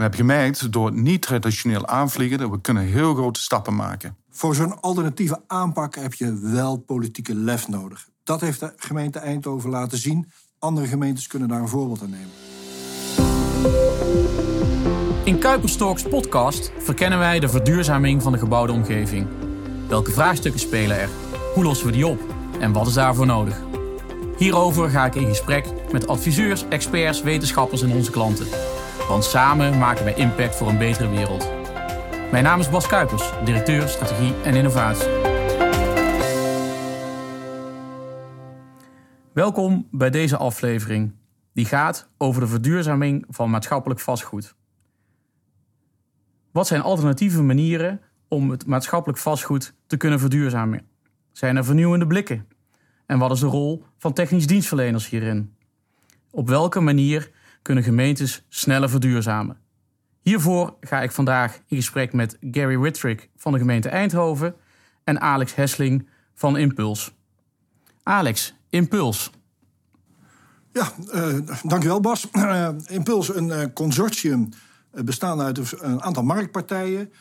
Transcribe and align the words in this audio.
We 0.00 0.06
hebben 0.06 0.26
gemerkt, 0.26 0.72
door 0.72 0.92
niet 0.92 1.22
traditioneel 1.22 1.86
aanvliegen, 1.86 2.38
dat 2.38 2.50
we 2.50 2.60
kunnen 2.60 2.82
heel 2.82 3.14
grote 3.14 3.40
stappen 3.40 3.74
maken. 3.74 4.16
Voor 4.30 4.54
zo'n 4.54 4.80
alternatieve 4.80 5.40
aanpak 5.46 5.94
heb 5.94 6.14
je 6.14 6.38
wel 6.42 6.76
politieke 6.76 7.34
lef 7.34 7.68
nodig. 7.68 8.08
Dat 8.24 8.40
heeft 8.40 8.60
de 8.60 8.72
gemeente 8.76 9.18
Eindhoven 9.18 9.70
laten 9.70 9.98
zien. 9.98 10.30
Andere 10.58 10.86
gemeentes 10.86 11.26
kunnen 11.26 11.48
daar 11.48 11.60
een 11.60 11.68
voorbeeld 11.68 12.02
aan 12.02 12.10
nemen. 12.10 12.30
In 15.24 15.38
Kuiperstalks 15.38 16.02
podcast 16.02 16.72
verkennen 16.78 17.18
wij 17.18 17.40
de 17.40 17.48
verduurzaming 17.48 18.22
van 18.22 18.32
de 18.32 18.38
gebouwde 18.38 18.72
omgeving. 18.72 19.26
Welke 19.88 20.10
vraagstukken 20.10 20.60
spelen 20.60 21.00
er? 21.00 21.08
Hoe 21.54 21.64
lossen 21.64 21.86
we 21.86 21.92
die 21.92 22.06
op? 22.06 22.20
En 22.60 22.72
wat 22.72 22.86
is 22.86 22.94
daarvoor 22.94 23.26
nodig? 23.26 23.60
Hierover 24.36 24.90
ga 24.90 25.06
ik 25.06 25.14
in 25.14 25.26
gesprek 25.26 25.66
met 25.92 26.06
adviseurs, 26.06 26.68
experts, 26.68 27.22
wetenschappers 27.22 27.82
en 27.82 27.92
onze 27.92 28.10
klanten. 28.10 28.46
Want 29.10 29.24
samen 29.24 29.78
maken 29.78 30.04
wij 30.04 30.14
impact 30.14 30.56
voor 30.56 30.68
een 30.68 30.78
betere 30.78 31.08
wereld. 31.08 31.48
Mijn 32.30 32.44
naam 32.44 32.60
is 32.60 32.70
Bas 32.70 32.86
Kuipers, 32.86 33.30
directeur 33.44 33.88
strategie 33.88 34.34
en 34.42 34.54
innovatie. 34.54 35.08
Welkom 39.32 39.88
bij 39.90 40.10
deze 40.10 40.36
aflevering, 40.36 41.14
die 41.52 41.64
gaat 41.64 42.10
over 42.18 42.40
de 42.40 42.46
verduurzaming 42.46 43.24
van 43.28 43.50
maatschappelijk 43.50 44.00
vastgoed. 44.00 44.54
Wat 46.52 46.66
zijn 46.66 46.82
alternatieve 46.82 47.42
manieren 47.42 48.00
om 48.28 48.50
het 48.50 48.66
maatschappelijk 48.66 49.18
vastgoed 49.18 49.74
te 49.86 49.96
kunnen 49.96 50.18
verduurzamen? 50.18 50.86
Zijn 51.32 51.56
er 51.56 51.64
vernieuwende 51.64 52.06
blikken? 52.06 52.46
En 53.06 53.18
wat 53.18 53.30
is 53.30 53.40
de 53.40 53.46
rol 53.46 53.84
van 53.98 54.12
technisch 54.12 54.46
dienstverleners 54.46 55.08
hierin? 55.08 55.54
Op 56.30 56.48
welke 56.48 56.80
manier 56.80 57.30
kunnen 57.62 57.84
gemeentes 57.84 58.44
sneller 58.48 58.90
verduurzamen? 58.90 59.56
Hiervoor 60.20 60.76
ga 60.80 61.02
ik 61.02 61.10
vandaag 61.10 61.60
in 61.66 61.76
gesprek 61.76 62.12
met 62.12 62.36
Gary 62.50 62.76
Whitrick 62.76 63.28
van 63.36 63.52
de 63.52 63.58
gemeente 63.58 63.88
Eindhoven 63.88 64.54
en 65.04 65.20
Alex 65.20 65.54
Hessling 65.54 66.08
van 66.34 66.56
Impuls. 66.56 67.14
Alex, 68.02 68.54
Impuls. 68.68 69.30
Ja, 70.72 70.92
uh, 71.14 71.38
dankjewel 71.62 72.00
Bas. 72.00 72.28
Uh, 72.32 72.68
Impuls, 72.86 73.34
een 73.34 73.48
uh, 73.48 73.64
consortium 73.74 74.48
bestaande 74.90 75.44
uit 75.44 75.80
een 75.80 76.02
aantal 76.02 76.22
marktpartijen. 76.22 77.12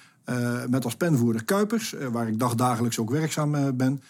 met 0.67 0.85
als 0.85 0.95
penvoerder 0.95 1.43
Kuipers, 1.43 1.95
waar 2.11 2.27
ik 2.27 2.39
dagdagelijks 2.39 2.99
ook 2.99 3.09
werkzaam 3.09 3.77
ben. 3.77 4.01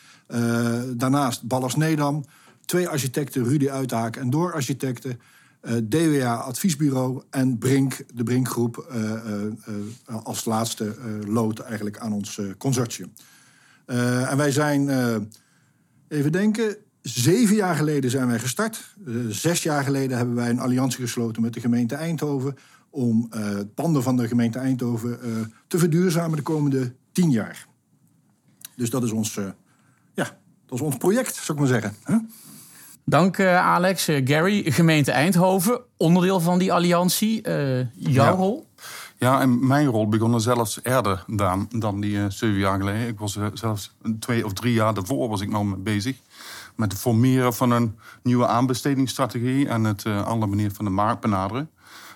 daarnaast 0.97 1.43
Ballas 1.43 1.75
Nedam, 1.75 2.25
twee 2.66 2.88
architecten, 2.88 3.43
Rudy 3.43 3.69
Uithaak 3.69 4.16
en 4.16 4.30
Door 4.30 4.53
architecten. 4.53 5.21
DWA 5.89 6.35
Adviesbureau 6.35 7.23
en 7.29 7.57
Brink, 7.57 8.05
de 8.13 8.23
Brinkgroep, 8.23 8.93
als 10.05 10.45
laatste 10.45 10.95
lood 11.27 11.59
eigenlijk 11.59 11.97
aan 11.97 12.13
ons 12.13 12.41
consortium. 12.57 13.13
en 13.85 14.37
wij 14.37 14.52
zijn, 14.52 14.89
even 16.07 16.31
denken, 16.31 16.77
Zeven 17.02 17.55
jaar 17.55 17.75
geleden 17.75 18.09
zijn 18.09 18.27
wij 18.27 18.39
gestart. 18.39 18.95
Zes 19.30 19.63
jaar 19.63 19.83
geleden 19.83 20.17
hebben 20.17 20.35
wij 20.35 20.49
een 20.49 20.59
alliantie 20.59 21.02
gesloten 21.02 21.41
met 21.41 21.53
de 21.53 21.59
gemeente 21.59 21.95
Eindhoven. 21.95 22.55
om 22.89 23.30
uh, 23.33 23.59
panden 23.75 24.03
van 24.03 24.17
de 24.17 24.27
gemeente 24.27 24.59
Eindhoven 24.59 25.19
te 25.67 25.77
verduurzamen 25.77 26.37
de 26.37 26.43
komende 26.43 26.93
tien 27.11 27.31
jaar. 27.31 27.67
Dus 28.75 28.89
dat 28.89 29.03
is 29.03 29.11
ons, 29.11 29.33
ja, 30.13 30.39
dat 30.65 30.80
is 30.80 30.81
ons 30.81 30.97
project, 30.97 31.35
zou 31.35 31.57
ik 31.57 31.69
maar 31.69 31.81
zeggen. 31.81 31.95
Huh? 32.05 32.19
Dank 33.09 33.39
Alex. 33.39 34.09
Gary, 34.23 34.71
gemeente 34.71 35.11
Eindhoven, 35.11 35.81
onderdeel 35.97 36.39
van 36.39 36.59
die 36.59 36.73
alliantie. 36.73 37.41
jouw 37.41 37.85
ja. 38.23 38.29
rol? 38.29 38.67
Ja, 39.17 39.41
en 39.41 39.67
mijn 39.67 39.88
rol 39.88 40.07
begon 40.07 40.33
er 40.33 40.41
zelfs 40.41 40.79
eerder 40.83 41.23
dan, 41.27 41.67
dan 41.69 41.99
die 41.99 42.30
zeven 42.30 42.57
jaar 42.57 42.80
geleden. 42.80 43.07
Ik 43.07 43.19
was 43.19 43.37
zelfs 43.53 43.95
twee 44.19 44.45
of 44.45 44.53
drie 44.53 44.73
jaar 44.73 44.93
daarvoor 44.93 45.30
was 45.30 45.41
ik 45.41 45.49
nou 45.49 45.65
mee 45.65 45.80
bezig 45.80 46.15
met 46.75 46.92
het 46.92 47.02
formeren 47.02 47.53
van 47.53 47.71
een 47.71 47.98
nieuwe 48.23 48.48
aanbestedingsstrategie 48.48 49.67
en 49.67 49.83
het 49.83 50.05
uh, 50.05 50.25
andere 50.25 50.49
manier 50.49 50.71
van 50.71 50.86
de 50.86 50.92
markt 50.92 51.21
benaderen. 51.21 51.69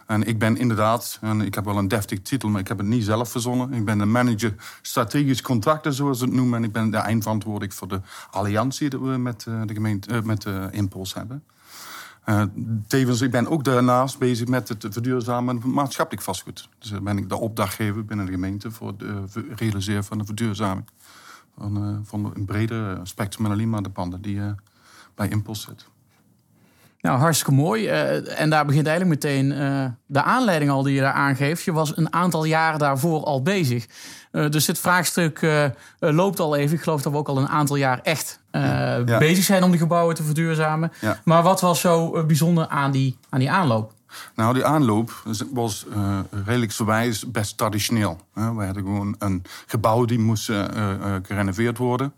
En 0.05 0.23
ik 0.23 0.39
ben 0.39 0.57
inderdaad, 0.57 1.17
en 1.21 1.41
ik 1.41 1.55
heb 1.55 1.65
wel 1.65 1.77
een 1.77 1.87
deftig 1.87 2.21
titel, 2.21 2.49
maar 2.49 2.61
ik 2.61 2.67
heb 2.67 2.77
het 2.77 2.87
niet 2.87 3.03
zelf 3.03 3.31
verzonnen. 3.31 3.73
Ik 3.73 3.85
ben 3.85 3.97
de 3.97 4.05
manager 4.05 4.55
strategisch 4.81 5.41
contracten, 5.41 5.93
zoals 5.93 6.17
ze 6.17 6.25
het 6.25 6.33
noemen. 6.33 6.57
En 6.57 6.63
ik 6.63 6.71
ben 6.71 6.89
de 6.89 6.97
eindverantwoordelijk 6.97 7.73
voor 7.73 7.87
de 7.87 8.01
alliantie 8.31 8.89
die 8.89 8.99
we 8.99 9.17
met 9.17 9.45
uh, 9.47 9.61
de 9.65 9.73
gemeente, 9.73 10.13
uh, 10.13 10.21
met 10.21 10.41
de 10.41 10.67
Impuls 10.71 11.13
hebben. 11.13 11.43
tevens, 12.87 13.21
ik 13.21 13.31
ben 13.31 13.47
ook 13.47 13.63
daarnaast 13.63 14.19
bezig 14.19 14.47
met 14.47 14.69
het 14.69 14.85
verduurzamen 14.89 15.61
van 15.61 15.73
maatschappelijk 15.73 16.23
vastgoed. 16.23 16.69
Dus 16.79 17.01
ben 17.01 17.17
ik 17.17 17.29
de 17.29 17.37
opdrachtgever 17.37 18.05
binnen 18.05 18.25
de 18.25 18.31
gemeente 18.31 18.71
voor 18.71 18.93
het 18.97 19.35
realiseren 19.55 20.03
van 20.03 20.17
de 20.17 20.25
verduurzaming 20.25 20.85
van, 21.57 21.89
uh, 21.89 21.97
van 22.03 22.31
een 22.35 22.45
breder 22.45 22.99
spectrum 23.03 23.45
en 23.45 23.51
alleen 23.51 23.69
maar 23.69 23.83
de 23.83 23.89
panden 23.89 24.21
die 24.21 24.35
uh, 24.35 24.51
bij 25.15 25.29
Impuls 25.29 25.61
zit. 25.61 25.91
Nou, 27.03 27.19
hartstikke 27.19 27.53
mooi. 27.53 27.83
Uh, 27.83 28.39
en 28.39 28.49
daar 28.49 28.65
begint 28.65 28.87
eigenlijk 28.87 29.23
meteen 29.23 29.49
de 30.05 30.21
aanleiding 30.21 30.71
al 30.71 30.83
die 30.83 30.93
je 30.93 31.01
daar 31.01 31.13
aangeeft. 31.13 31.63
Je 31.63 31.71
was 31.71 31.97
een 31.97 32.13
aantal 32.13 32.43
jaren 32.43 32.79
daarvoor 32.79 33.23
al 33.23 33.41
bezig. 33.41 33.85
dus 34.31 34.65
dit 34.65 34.79
vraagstuk 34.79 35.47
loopt 35.99 36.39
al 36.39 36.55
even. 36.55 36.75
Ik 36.75 36.83
geloof 36.83 37.01
dat 37.01 37.11
we 37.11 37.17
ook 37.17 37.27
al 37.27 37.37
een 37.37 37.47
aantal 37.47 37.75
jaar 37.75 37.99
echt 38.03 38.39
ja. 38.51 39.17
bezig 39.17 39.43
zijn 39.43 39.63
om 39.63 39.69
die 39.69 39.79
gebouwen 39.79 40.15
te 40.15 40.23
verduurzamen. 40.23 40.91
Ja. 41.01 41.19
Maar 41.23 41.43
wat 41.43 41.61
was 41.61 41.79
zo 41.79 42.25
bijzonder 42.25 42.67
aan 42.67 42.91
die, 42.91 43.17
aan 43.29 43.39
die 43.39 43.51
aanloop? 43.51 43.93
Nou, 44.35 44.53
die 44.53 44.65
aanloop 44.65 45.23
was 45.53 45.85
uh, 45.95 46.19
redelijk 46.45 46.71
verwijs 46.71 47.31
best 47.31 47.57
traditioneel. 47.57 48.19
We 48.33 48.41
hadden 48.41 48.83
gewoon 48.83 49.15
een 49.19 49.43
gebouw 49.65 50.05
die 50.05 50.19
moest 50.19 50.51
gerenoveerd 51.23 51.77
worden. 51.77 52.13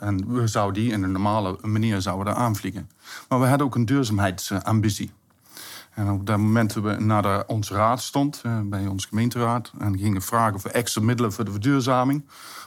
En 0.00 0.24
we 0.26 0.46
zouden 0.46 0.82
die 0.82 0.92
in 0.92 1.02
een 1.02 1.12
normale 1.12 1.58
manier 1.62 2.00
zouden 2.00 2.36
aanvliegen. 2.36 2.90
Maar 3.28 3.40
we 3.40 3.46
hadden 3.46 3.66
ook 3.66 3.74
een 3.74 3.84
duurzaamheidsambitie. 3.84 5.12
En 5.94 6.10
op 6.10 6.26
dat 6.26 6.38
moment 6.38 6.72
we 6.72 6.96
naar 6.98 7.46
onze 7.46 7.74
raad 7.74 8.02
stond, 8.02 8.42
bij 8.64 8.86
onze 8.86 9.08
gemeenteraad... 9.08 9.72
en 9.78 9.98
gingen 9.98 10.22
vragen 10.22 10.60
voor 10.60 10.70
extra 10.70 11.02
middelen 11.02 11.32
voor 11.32 11.44
de 11.44 11.50
verduurzaming... 11.50 12.24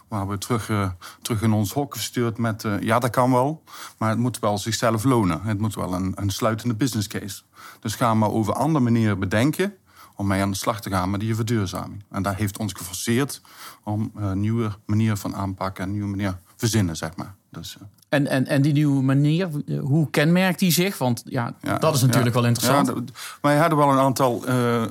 waar 0.08 0.28
we 0.28 0.38
terug, 0.38 0.94
terug 1.22 1.42
in 1.42 1.52
ons 1.52 1.74
hok 1.74 1.96
gestuurd 1.96 2.38
met... 2.38 2.66
ja, 2.80 3.00
dat 3.00 3.10
kan 3.10 3.32
wel, 3.32 3.64
maar 3.98 4.10
het 4.10 4.20
moet 4.20 4.40
wel 4.40 4.58
zichzelf 4.58 5.04
lonen. 5.04 5.42
Het 5.42 5.60
moet 5.60 5.76
wel 5.76 5.94
een, 5.94 6.12
een 6.16 6.30
sluitende 6.30 6.76
business 6.76 7.08
case. 7.08 7.42
Dus 7.80 7.96
gaan 7.96 8.20
we 8.20 8.30
over 8.30 8.54
andere 8.54 8.84
manieren 8.84 9.20
bedenken 9.20 9.78
om 10.18 10.28
mee 10.28 10.42
aan 10.42 10.52
de 10.52 10.58
slag 10.58 10.82
te 10.82 10.90
gaan 10.90 11.10
met 11.10 11.20
die 11.20 11.36
verduurzaming. 11.36 12.04
En 12.10 12.24
dat 12.24 12.36
heeft 12.36 12.58
ons 12.58 12.74
geforceerd 12.74 13.42
om 13.84 14.12
een 14.16 14.24
uh, 14.24 14.32
nieuwe 14.32 14.72
manier 14.86 15.16
van 15.16 15.36
aanpakken 15.36 15.84
en 15.84 15.90
een 15.90 15.96
nieuwe 15.96 16.16
manier 16.16 16.38
verzinnen, 16.56 16.96
zeg 16.96 17.16
maar. 17.16 17.36
Dus, 17.50 17.78
uh. 17.82 17.88
en, 18.10 18.28
en, 18.28 18.48
en 18.48 18.62
die 18.62 18.74
nieuwe 18.74 19.04
manier, 19.04 19.50
hoe 19.82 20.10
kenmerkt 20.10 20.60
die 20.60 20.72
zich? 20.72 20.98
Want 20.98 21.22
ja, 21.26 21.54
ja 21.62 21.78
dat 21.78 21.96
is 21.96 22.02
natuurlijk 22.02 22.36
ja, 22.36 22.42
wel 22.42 22.50
interessant. 22.50 22.88
Ja, 22.88 23.14
wij 23.42 23.58
hadden 23.58 23.78
wel 23.78 23.92
een 23.92 24.00
aantal 24.00 24.50
uh, 24.50 24.84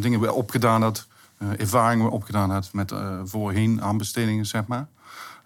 dingen 0.00 0.34
opgedaan, 0.34 0.80
dat, 0.80 1.06
ervaringen 1.56 2.10
opgedaan 2.10 2.50
had 2.50 2.72
met 2.72 2.92
voorheen 3.24 3.82
aanbestedingen, 3.82 4.46
zeg 4.46 4.66
maar. 4.66 4.86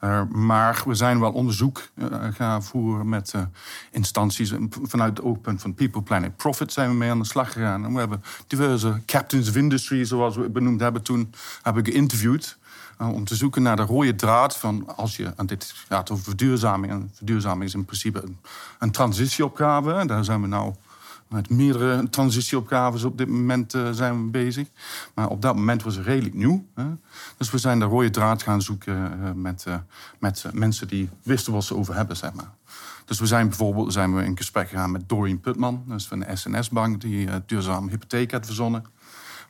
Uh, 0.00 0.22
maar 0.25 0.82
we 0.86 0.94
zijn 0.94 1.20
wel 1.20 1.32
onderzoek 1.32 1.88
uh, 1.94 2.06
gaan 2.31 2.62
voeren 2.62 3.09
met 3.09 3.32
uh, 3.36 3.42
instanties. 3.91 4.54
Vanuit 4.82 5.16
het 5.16 5.26
oogpunt 5.26 5.60
van 5.60 5.75
People, 5.75 6.03
Planet, 6.03 6.36
Profit 6.36 6.72
zijn 6.72 6.91
we 6.91 6.94
mee 6.94 7.10
aan 7.10 7.19
de 7.19 7.25
slag 7.25 7.53
gegaan. 7.53 7.84
En 7.84 7.92
we 7.92 7.98
hebben 7.98 8.22
diverse 8.47 9.03
captains 9.06 9.48
of 9.48 9.56
industry, 9.56 10.04
zoals 10.04 10.37
we 10.37 10.42
het 10.42 10.53
benoemd 10.53 10.81
hebben 10.81 11.03
toen, 11.03 11.34
hebben 11.62 11.84
geïnterviewd. 11.84 12.58
om 12.98 13.25
te 13.25 13.34
zoeken 13.34 13.62
naar 13.62 13.76
de 13.76 13.82
rode 13.82 14.14
draad 14.14 14.56
van 14.56 14.97
als 14.97 15.16
je 15.16 15.32
aan 15.37 15.47
dit 15.47 15.75
gaat 15.88 16.10
over 16.10 16.25
verduurzaming. 16.25 16.92
En 16.92 17.10
verduurzaming 17.14 17.64
is 17.64 17.75
in 17.75 17.84
principe 17.84 18.25
een, 18.78 18.91
transitieopgave. 18.91 20.06
Daar 20.06 20.25
zijn 20.25 20.41
we 20.41 20.47
nou 20.47 20.75
met 21.28 21.50
meerdere 21.50 22.09
transitieopgaves 22.09 23.05
op 23.05 23.19
dit 23.19 23.28
moment 23.28 23.75
uh, 23.75 23.91
zijn 23.91 24.25
we 24.25 24.31
bezig. 24.31 24.69
Maar 25.15 25.28
op 25.28 25.43
dat 25.43 25.55
moment 25.55 25.83
was 25.83 25.97
het 25.97 26.06
redelijk 26.06 26.35
nieuw. 26.35 26.64
Hè. 26.75 26.85
Dus 27.37 27.50
we 27.50 27.58
zijn 27.58 27.79
de 27.79 27.85
rode 27.85 28.11
draad 28.11 28.43
gaan 28.43 28.62
zoeken 28.62 29.19
uh, 29.23 29.31
met, 29.35 29.64
uh, 29.69 29.75
met 30.19 30.44
mensen 30.52 30.88
die 30.88 31.08
wisten 31.23 31.52
wat 31.52 31.64
ze 31.64 31.76
over 31.76 31.94
hebben, 31.94 32.17
zeg 32.17 32.32
maar. 32.32 32.50
Dus 33.05 33.19
we 33.19 33.26
zijn 33.26 33.49
bijvoorbeeld 33.49 33.93
zijn 33.93 34.14
we 34.14 34.25
in 34.25 34.37
gesprek 34.37 34.69
gegaan 34.69 34.91
met 34.91 35.08
Doreen 35.08 35.41
Putman, 35.41 35.85
dat 35.87 35.99
is 35.99 36.06
van 36.06 36.20
de 36.20 36.37
SNS-bank, 36.37 37.00
die 37.00 37.29
duurzame 37.47 37.91
hypotheek 37.91 38.31
had 38.32 38.47
verzonnen. 38.47 38.85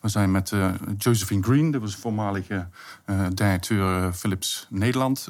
We 0.01 0.09
zijn 0.09 0.31
met 0.31 0.51
uh, 0.51 0.71
Josephine 0.99 1.43
Green, 1.43 1.71
dat 1.71 1.81
was 1.81 1.97
voormalige 1.97 2.69
uh, 3.07 3.27
directeur 3.35 4.13
Philips 4.13 4.67
Nederland, 4.71 5.29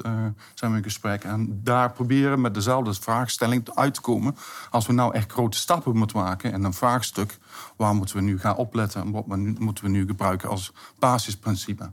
zijn 0.53 0.71
we 0.71 0.77
in 0.77 0.83
gesprek. 0.83 1.23
En 1.23 1.59
daar 1.63 1.91
proberen 1.91 2.41
met 2.41 2.53
dezelfde 2.53 2.93
vraagstelling 2.93 3.69
uit 3.73 3.93
te 3.93 4.01
komen. 4.01 4.35
Als 4.69 4.87
we 4.87 4.93
nou 4.93 5.13
echt 5.13 5.31
grote 5.31 5.57
stappen 5.57 5.97
moeten 5.97 6.17
maken 6.17 6.53
en 6.53 6.63
een 6.63 6.73
vraagstuk, 6.73 7.37
waar 7.75 7.95
moeten 7.95 8.15
we 8.15 8.21
nu 8.21 8.39
gaan 8.39 8.55
opletten 8.55 9.01
en 9.01 9.11
wat 9.11 9.25
moeten 9.59 9.83
we 9.83 9.89
nu 9.89 10.05
gebruiken 10.05 10.49
als 10.49 10.73
basisprincipe? 10.99 11.89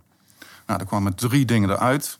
Nou, 0.66 0.80
er 0.80 0.86
kwamen 0.86 1.14
drie 1.14 1.44
dingen 1.44 1.70
eruit. 1.70 2.18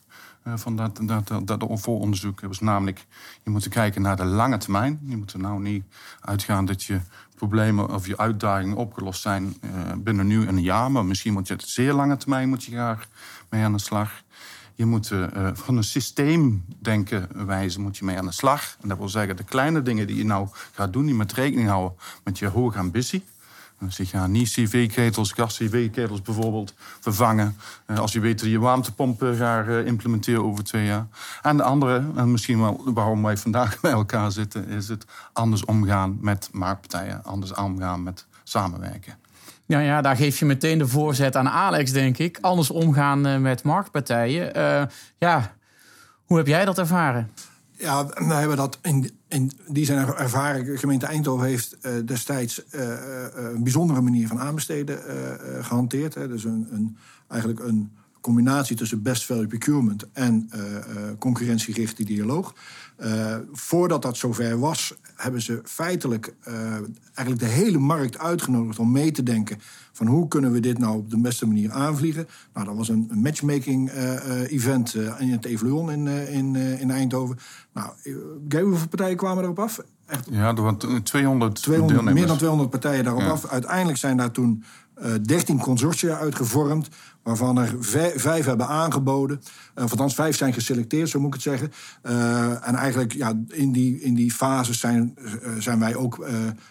van 0.55 0.77
dat, 0.77 1.01
dat, 1.03 1.29
dat, 1.29 1.47
dat 1.47 1.81
vooronderzoek. 1.81 2.41
was 2.41 2.61
namelijk, 2.61 3.07
je 3.43 3.51
moet 3.51 3.69
kijken 3.69 4.03
naar 4.03 4.17
de 4.17 4.25
lange 4.25 4.59
termijn. 4.59 5.01
Je 5.05 5.17
moet 5.17 5.33
er 5.33 5.39
nou 5.39 5.61
niet 5.61 5.85
uitgaan 6.21 6.65
dat 6.65 6.83
je 6.83 7.01
problemen 7.37 7.95
of 7.95 8.07
je 8.07 8.17
uitdagingen 8.17 8.77
opgelost 8.77 9.23
zijn 9.23 9.57
binnen 9.99 10.27
nu 10.27 10.47
een 10.47 10.63
jaar. 10.63 10.91
Maar 10.91 11.05
misschien 11.05 11.33
moet 11.33 11.49
je 11.49 11.55
het 11.55 11.69
zeer 11.69 11.93
lange 11.93 12.17
termijn 12.17 12.49
moet 12.49 12.65
je 12.65 12.71
graag 12.71 13.09
mee 13.51 13.65
aan 13.65 13.73
de 13.73 13.79
slag. 13.79 14.25
Je 14.75 14.87
moet 14.87 15.11
uh, 15.11 15.27
van 15.53 15.77
een 15.77 15.85
systeemdenken 15.85 17.47
wijze 17.47 17.81
moet 17.81 17.97
je 17.97 18.05
mee 18.05 18.19
aan 18.19 18.27
de 18.27 18.33
slag. 18.33 18.77
En 18.81 18.89
dat 18.89 18.99
wil 18.99 19.09
zeggen, 19.09 19.37
de 19.37 19.45
kleine 19.45 19.83
dingen 19.83 20.07
die 20.07 20.17
je 20.17 20.25
nou 20.25 20.49
gaat 20.73 20.93
doen, 20.93 21.07
die 21.07 21.15
met 21.15 21.33
rekening 21.33 21.69
houden 21.69 21.99
met 22.25 22.39
je 22.39 22.47
hoge 22.47 22.79
ambitie. 22.79 23.25
Dus 23.79 23.97
je 23.97 24.07
gaat 24.07 24.29
niet 24.29 24.51
CV-ketels, 24.51 25.33
gas-CV-ketels 25.33 26.23
bijvoorbeeld 26.23 26.75
vervangen. 27.01 27.57
Uh, 27.87 27.99
als 27.99 28.13
je 28.13 28.21
weet 28.21 28.41
dat 28.41 28.49
je 28.49 28.59
warmtepompen 28.59 29.37
gaat 29.37 29.87
implementeren 29.87 30.45
over 30.45 30.65
twee 30.65 30.85
jaar. 30.85 31.07
En 31.43 31.57
de 31.57 31.63
andere, 31.63 32.05
en 32.17 32.31
misschien 32.31 32.61
wel 32.61 32.81
waarom 32.85 33.23
wij 33.23 33.37
vandaag 33.37 33.81
bij 33.81 33.93
elkaar 33.93 34.33
zitten, 34.33 34.69
is 34.69 34.89
het 34.89 35.05
anders 35.33 35.65
omgaan 35.65 36.19
met 36.21 36.49
marktpartijen, 36.53 37.25
anders 37.25 37.55
omgaan 37.55 38.03
met 38.03 38.27
samenwerken. 38.45 39.15
Ja, 39.67 39.79
ja, 39.79 40.01
daar 40.01 40.17
geef 40.17 40.39
je 40.39 40.45
meteen 40.45 40.79
de 40.79 40.89
voorzet 40.89 41.37
aan 41.37 41.49
Alex, 41.49 41.93
denk 41.93 42.19
ik. 42.19 42.39
Anders 42.41 42.71
omgaan 42.71 43.27
eh, 43.27 43.39
met 43.39 43.63
marktpartijen. 43.63 44.57
Uh, 44.57 44.83
ja, 45.19 45.55
hoe 46.25 46.37
heb 46.37 46.47
jij 46.47 46.65
dat 46.65 46.79
ervaren? 46.79 47.31
Ja, 47.71 48.07
we 48.07 48.35
hebben 48.35 48.57
dat 48.57 48.79
in, 48.83 49.16
in 49.29 49.51
die 49.69 49.85
zijn 49.85 50.07
ervaren. 50.07 50.65
De 50.65 50.77
gemeente 50.77 51.07
Eindhoven 51.07 51.47
heeft 51.47 51.77
uh, 51.83 51.93
destijds 52.05 52.63
een 53.35 53.63
bijzondere 53.63 54.01
manier 54.01 54.29
van 54.29 54.39
aanbesteden 54.39 54.99
gehanteerd. 55.65 56.15
Hè. 56.15 56.29
Dus 56.29 56.45
een, 56.45 56.67
een, 56.71 56.97
eigenlijk 57.29 57.61
een 57.61 57.93
combinatie 58.27 58.77
tussen 58.77 59.03
best 59.03 59.25
value 59.25 59.47
procurement 59.47 60.07
en 60.13 60.51
concurrentiegerichte 61.19 62.05
dialoog. 62.05 62.55
Uh, 63.05 63.37
voordat 63.53 64.03
dat 64.03 64.17
zover 64.17 64.59
was, 64.59 64.95
hebben 65.17 65.43
ze 65.43 65.61
feitelijk 65.65 66.35
eigenlijk 67.15 67.39
de 67.39 67.55
hele 67.55 67.79
markt 67.79 68.19
uitgenodigd 68.19 68.79
om 68.79 68.93
mee 68.93 69.11
te 69.11 69.23
denken 69.23 69.59
van 69.93 70.07
hoe 70.07 70.29
kunnen 70.29 70.53
we 70.53 70.61
dit 70.61 70.79
nou 70.79 70.97
op 70.97 71.11
de 71.11 71.19
beste 71.19 71.47
manier 71.47 71.71
aanvliegen. 71.73 72.29
Nou, 72.55 72.67
dat 72.67 72.77
was 72.77 72.89
een, 72.89 73.11
matchmaking 73.15 73.91
uh, 73.91 74.53
event 74.53 74.95
in 75.19 75.31
het 75.31 75.45
Evoluon 75.45 75.91
in, 75.91 76.07
in, 76.07 76.57
in 76.57 76.91
Eindhoven. 76.91 77.39
Nou, 77.73 77.91
hoeveel 78.65 78.89
partijen 78.89 79.17
kwamen 79.17 79.45
erop 79.45 79.59
af? 79.59 79.81
Echt, 80.07 80.29
ja, 80.31 80.49
er 80.49 80.63
waren 80.63 81.03
200, 81.03 81.63
200 81.63 82.15
Meer 82.15 82.27
dan 82.27 82.37
200 82.37 82.71
partijen 82.71 83.05
daarop 83.05 83.23
af. 83.23 83.47
Uiteindelijk 83.47 83.99
zijn 83.99 84.17
daar 84.17 84.31
toen 84.31 84.65
13 85.23 85.59
consortia 85.59 86.19
uitgevormd 86.19 86.89
waarvan 87.23 87.59
er 87.59 87.75
vijf, 88.15 88.45
hebben 88.45 88.69
aangeboden. 88.69 89.41
Uh, 89.75 89.85
of 89.85 89.91
althans, 89.91 90.15
vijf 90.15 90.37
zijn 90.37 90.53
geselecteerd, 90.53 91.09
zo 91.09 91.19
moet 91.19 91.29
ik 91.29 91.35
het 91.35 91.43
zeggen. 91.43 91.73
Uh, 92.03 92.69
en 92.69 92.75
eigenlijk 92.75 93.13
ja, 93.13 93.33
in, 93.49 93.73
die, 93.73 94.01
in 94.01 94.15
die 94.15 94.33
fase 94.33 94.75
zijn, 94.75 95.15
zijn 95.59 95.79
wij 95.79 95.95
ook 95.95 96.27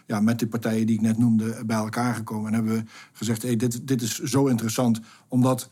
ja, 0.06 0.19
met 0.19 0.39
de 0.39 0.48
partijen 0.48 0.86
die 0.86 0.95
ik 0.95 1.01
net 1.01 1.18
noemde 1.18 1.66
bij 1.66 1.77
elkaar 1.77 2.16
gekomen. 2.16 2.48
En 2.48 2.54
hebben 2.54 2.74
we 2.74 2.83
gezegd, 3.13 3.42
hey, 3.42 3.56
dit, 3.56 3.88
dit 3.88 4.01
is 4.01 4.24
zo 4.24 4.45
interessant, 4.45 5.00
omdat 5.27 5.69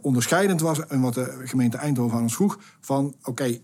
onderscheidend 0.00 0.60
was... 0.60 0.86
en 0.86 1.00
wat 1.00 1.14
de 1.14 1.42
gemeente 1.44 1.76
Eindhoven 1.76 2.16
aan 2.16 2.22
ons 2.22 2.34
vroeg, 2.34 2.58
van 2.80 3.14
oké, 3.22 3.58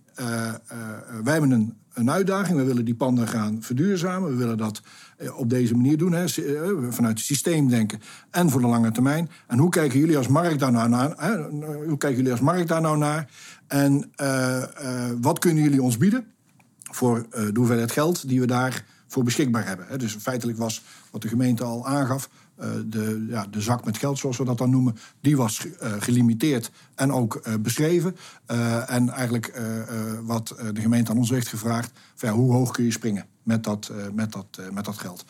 wij 1.22 1.32
hebben 1.32 1.50
een, 1.50 1.76
een 1.96 2.10
uitdaging. 2.10 2.58
We 2.58 2.64
willen 2.64 2.84
die 2.84 2.94
panden 2.94 3.28
gaan 3.28 3.62
verduurzamen. 3.62 4.30
We 4.30 4.36
willen 4.36 4.56
dat 4.56 4.80
eh, 5.16 5.38
op 5.38 5.50
deze 5.50 5.74
manier 5.74 5.96
doen, 5.98 6.12
hè, 6.12 6.24
eh, 6.24 6.70
vanuit 6.90 7.18
het 7.18 7.26
systeem 7.26 7.68
denken 7.68 8.00
en 8.30 8.50
voor 8.50 8.60
de 8.60 8.66
lange 8.66 8.90
termijn. 8.90 9.30
En 9.46 9.58
hoe 9.58 9.70
kijken 9.70 9.98
jullie 9.98 10.16
als 10.16 10.28
markt 10.28 10.58
daar 10.58 10.72
nou 10.72 10.88
naar? 10.88 11.12
Hè? 11.16 11.36
Hoe 11.86 11.98
kijken 11.98 12.16
jullie 12.16 12.30
als 12.30 12.40
markt 12.40 12.68
daar 12.68 12.80
nou 12.80 12.98
naar? 12.98 13.30
En 13.66 14.10
wat 15.20 15.38
kunnen 15.38 15.62
jullie 15.62 15.82
ons 15.82 15.96
bieden 15.96 16.26
voor 16.90 17.18
uh, 17.18 17.24
de 17.32 17.52
hoeveelheid 17.54 17.92
geld 17.92 18.28
die 18.28 18.40
we 18.40 18.46
daarvoor 18.46 19.24
beschikbaar 19.24 19.66
hebben? 19.66 19.86
Hè? 19.88 19.98
Dus 19.98 20.14
feitelijk 20.14 20.58
was 20.58 20.84
wat 21.10 21.22
de 21.22 21.28
gemeente 21.28 21.64
al 21.64 21.86
aangaf. 21.86 22.28
De, 22.86 23.26
ja, 23.28 23.46
de 23.50 23.60
zak 23.60 23.84
met 23.84 23.98
geld, 23.98 24.18
zoals 24.18 24.36
we 24.36 24.44
dat 24.44 24.58
dan 24.58 24.70
noemen, 24.70 24.96
die 25.20 25.36
was 25.36 25.66
gelimiteerd 25.80 26.70
en 26.94 27.12
ook 27.12 27.60
beschreven. 27.60 28.16
en 28.86 29.08
eigenlijk 29.08 29.60
wat 30.22 30.54
de 30.72 30.80
gemeente 30.80 31.10
aan 31.10 31.18
ons 31.18 31.30
heeft 31.30 31.48
gevraagd, 31.48 31.92
hoe 32.20 32.52
hoog 32.52 32.70
kun 32.70 32.84
je 32.84 32.90
springen? 32.90 33.26
met 33.46 33.64
dat, 33.64 33.92
met 34.12 34.32
dat, 34.32 34.60
met 34.72 34.84
dat 34.84 34.98
geld. 34.98 35.24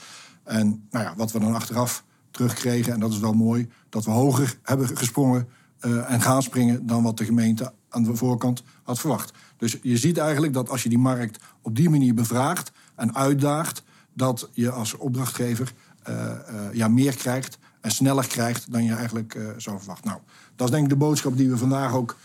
En 0.44 0.86
nou 0.90 1.04
ja, 1.04 1.14
wat 1.16 1.32
we 1.32 1.38
dan 1.38 1.54
achteraf 1.54 2.04
terugkregen, 2.30 2.92
en 2.92 3.00
dat 3.00 3.12
is 3.12 3.18
wel 3.18 3.32
mooi, 3.32 3.68
dat 3.88 4.04
we 4.04 4.10
hoger 4.10 4.58
hebben 4.62 4.96
gesprongen 4.96 5.48
en 6.06 6.20
gaan 6.20 6.42
springen 6.42 6.86
dan 6.86 7.02
wat 7.02 7.16
de 7.16 7.24
gemeente 7.24 7.72
aan 7.88 8.02
de 8.02 8.16
voorkant 8.16 8.62
had 8.82 8.98
verwacht. 8.98 9.32
Dus 9.56 9.78
je 9.82 9.96
ziet 9.96 10.18
eigenlijk 10.18 10.52
dat 10.52 10.68
als 10.68 10.82
je 10.82 10.88
die 10.88 10.98
markt 10.98 11.42
op 11.62 11.76
die 11.76 11.90
manier 11.90 12.14
bevraagt 12.14 12.72
en 12.94 13.14
uitdaagt, 13.14 13.82
dat 14.12 14.48
je 14.52 14.70
als 14.70 14.96
opdrachtgever 14.96 15.72
ja, 16.72 16.88
meer 16.88 17.16
krijgt 17.16 17.58
en 17.80 17.90
sneller 17.90 18.26
krijgt 18.26 18.72
dan 18.72 18.84
je 18.84 18.94
eigenlijk 18.94 19.38
zou 19.56 19.78
verwachten. 19.78 20.08
Nou, 20.08 20.20
dat 20.56 20.66
is 20.66 20.72
denk 20.72 20.84
ik 20.84 20.90
de 20.90 20.96
boodschap 20.96 21.36
die 21.36 21.50
we 21.50 21.56
vandaag 21.56 21.94
ook 21.94 22.16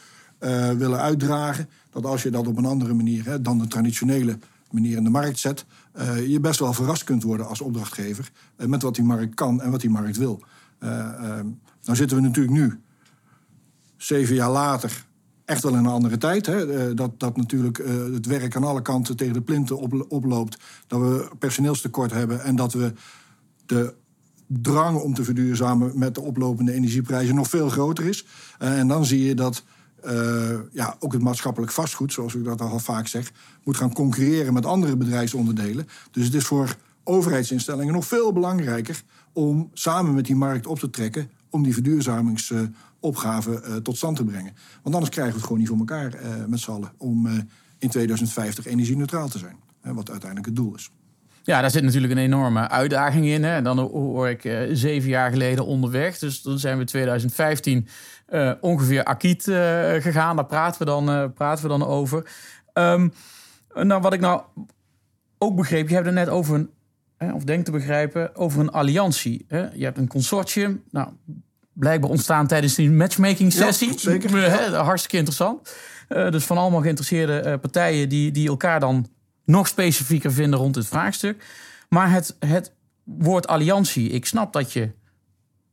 willen 0.77 0.99
uitdragen. 0.99 1.69
Dat 1.89 2.05
als 2.05 2.23
je 2.23 2.29
dat 2.29 2.47
op 2.47 2.57
een 2.57 2.65
andere 2.65 2.93
manier 2.93 3.25
hè, 3.25 3.41
dan 3.41 3.57
de 3.57 3.67
traditionele 3.67 4.37
manier 4.71 4.97
in 4.97 5.03
de 5.03 5.09
markt 5.09 5.39
zet, 5.39 5.65
je 6.27 6.39
best 6.39 6.59
wel 6.59 6.73
verrast 6.73 7.03
kunt 7.03 7.23
worden 7.23 7.47
als 7.47 7.61
opdrachtgever 7.61 8.31
met 8.55 8.81
wat 8.81 8.95
die 8.95 9.03
markt 9.03 9.35
kan 9.35 9.61
en 9.61 9.71
wat 9.71 9.81
die 9.81 9.89
markt 9.89 10.17
wil. 10.17 10.41
Uh, 10.83 10.89
nou 11.83 11.97
zitten 11.97 12.17
we 12.17 12.23
natuurlijk 12.23 12.55
nu, 12.55 12.79
zeven 13.97 14.35
jaar 14.35 14.51
later, 14.51 15.05
echt 15.45 15.63
wel 15.63 15.71
in 15.71 15.77
een 15.77 15.85
andere 15.85 16.17
tijd. 16.17 16.45
Hè? 16.45 16.93
dat, 16.93 17.19
dat 17.19 17.37
natuurlijk 17.37 17.77
het 18.13 18.25
werk 18.25 18.55
aan 18.55 18.63
alle 18.63 18.81
kanten 18.81 19.15
tegen 19.15 19.33
de 19.33 19.41
plinten 19.41 19.77
op, 19.77 20.05
oploopt. 20.07 20.57
Dat 20.87 20.99
we 20.99 21.31
personeelstekort 21.39 22.11
hebben 22.11 22.43
en 22.43 22.55
dat 22.55 22.73
we 22.73 22.93
de 23.71 23.93
drang 24.47 24.99
om 24.99 25.13
te 25.13 25.23
verduurzamen 25.23 25.91
met 25.95 26.15
de 26.15 26.21
oplopende 26.21 26.73
energieprijzen 26.73 27.35
nog 27.35 27.49
veel 27.49 27.69
groter 27.69 28.05
is. 28.05 28.25
en 28.57 28.87
dan 28.87 29.05
zie 29.05 29.23
je 29.23 29.35
dat 29.35 29.63
uh, 30.05 30.59
ja, 30.71 30.95
ook 30.99 31.13
het 31.13 31.21
maatschappelijk 31.21 31.71
vastgoed, 31.71 32.13
zoals 32.13 32.35
ik 32.35 32.43
dat 32.43 32.61
al 32.61 32.79
vaak 32.79 33.07
zeg, 33.07 33.31
moet 33.63 33.77
gaan 33.77 33.93
concurreren 33.93 34.53
met 34.53 34.65
andere 34.65 34.97
bedrijfsonderdelen. 34.97 35.87
Dus 36.11 36.25
het 36.25 36.33
is 36.33 36.45
voor 36.45 36.75
overheidsinstellingen 37.03 37.93
nog 37.93 38.05
veel 38.05 38.33
belangrijker 38.33 39.03
om 39.33 39.69
samen 39.73 40.13
met 40.13 40.25
die 40.25 40.35
markt 40.35 40.67
op 40.67 40.79
te 40.79 40.89
trekken 40.89 41.29
om 41.49 41.63
die 41.63 41.73
verduurzamingsopgave 41.73 43.63
uh, 43.67 43.75
tot 43.75 43.97
stand 43.97 44.17
te 44.17 44.23
brengen. 44.23 44.53
Want 44.83 44.95
anders 44.95 45.13
krijgen 45.13 45.33
we 45.33 45.37
het 45.37 45.47
gewoon 45.47 45.59
niet 45.59 45.69
voor 45.69 45.77
elkaar 45.77 46.19
met 46.47 46.59
z'n 46.59 46.71
allen 46.71 46.91
om 46.97 47.27
in 47.77 47.89
2050 47.89 48.65
energie-neutraal 48.65 49.27
te 49.27 49.37
zijn. 49.37 49.55
wat 49.81 50.09
uiteindelijk 50.09 50.45
het 50.45 50.55
doel 50.55 50.75
is. 50.75 50.91
Ja, 51.43 51.61
daar 51.61 51.71
zit 51.71 51.83
natuurlijk 51.83 52.13
een 52.13 52.19
enorme 52.19 52.69
uitdaging 52.69 53.25
in. 53.25 53.43
Hè. 53.43 53.61
Dan 53.61 53.79
hoor 53.79 54.29
ik 54.29 54.43
uh, 54.43 54.59
zeven 54.71 55.09
jaar 55.09 55.31
geleden 55.31 55.65
onderweg. 55.65 56.17
Dus 56.17 56.41
dan 56.41 56.59
zijn 56.59 56.77
we 56.77 56.83
2015 56.83 57.87
uh, 58.29 58.51
ongeveer 58.61 59.03
akiet 59.03 59.47
uh, 59.47 59.55
gegaan. 59.93 60.35
Daar 60.35 60.45
praten 60.45 60.79
we 60.79 60.85
dan, 60.85 61.33
praten 61.33 61.63
we 61.63 61.69
dan 61.69 61.85
over. 61.85 62.31
Um, 62.73 63.13
nou, 63.73 64.01
wat 64.01 64.13
ik 64.13 64.19
nou 64.19 64.41
ook 65.37 65.55
begreep, 65.55 65.87
je 65.87 65.93
hebt 65.93 66.05
het 66.05 66.15
net 66.15 66.29
over 66.29 66.55
een, 66.55 66.69
hè, 67.17 67.33
of 67.33 67.43
denk 67.43 67.65
te 67.65 67.71
begrijpen, 67.71 68.35
over 68.35 68.59
een 68.59 68.71
alliantie. 68.71 69.45
Hè. 69.47 69.67
Je 69.73 69.83
hebt 69.83 69.97
een 69.97 70.07
consortium. 70.07 70.83
Nou, 70.91 71.09
blijkbaar 71.73 72.09
ontstaan 72.09 72.47
tijdens 72.47 72.75
die 72.75 72.91
matchmaking 72.91 73.53
sessie. 73.53 73.89
Ja, 73.91 73.97
zeker. 73.97 74.51
Hè, 74.51 74.75
hartstikke 74.75 75.17
interessant. 75.17 75.75
dus 76.07 76.43
van 76.43 76.57
allemaal 76.57 76.81
geïnteresseerde 76.81 77.57
partijen 77.57 78.09
die, 78.09 78.31
die 78.31 78.47
elkaar 78.47 78.79
dan 78.79 79.07
nog 79.51 79.67
specifieker 79.67 80.31
vinden 80.31 80.59
rond 80.59 80.75
het 80.75 80.87
vraagstuk. 80.87 81.45
Maar 81.89 82.11
het, 82.11 82.35
het 82.39 82.73
woord 83.03 83.47
alliantie, 83.47 84.09
ik 84.09 84.25
snap 84.25 84.53
dat 84.53 84.73
je 84.73 84.91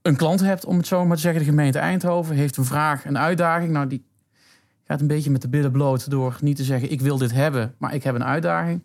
een 0.03 0.17
klant 0.17 0.41
hebt, 0.41 0.65
om 0.65 0.77
het 0.77 0.87
zo 0.87 1.05
maar 1.05 1.17
te 1.17 1.23
zeggen. 1.23 1.41
De 1.41 1.49
gemeente 1.49 1.79
Eindhoven 1.79 2.37
heeft 2.37 2.57
een 2.57 2.65
vraag, 2.65 3.05
een 3.05 3.19
uitdaging. 3.19 3.73
Nou, 3.73 3.87
die 3.87 4.05
gaat 4.85 5.01
een 5.01 5.07
beetje 5.07 5.31
met 5.31 5.43
de 5.43 5.49
billen 5.49 5.73
bloot 5.73 6.11
door 6.11 6.39
niet 6.41 6.57
te 6.57 6.65
zeggen: 6.65 6.91
ik 6.91 7.01
wil 7.01 7.19
dit 7.19 7.33
hebben, 7.33 7.75
maar 7.79 7.95
ik 7.95 8.03
heb 8.03 8.15
een 8.15 8.25
uitdaging. 8.25 8.85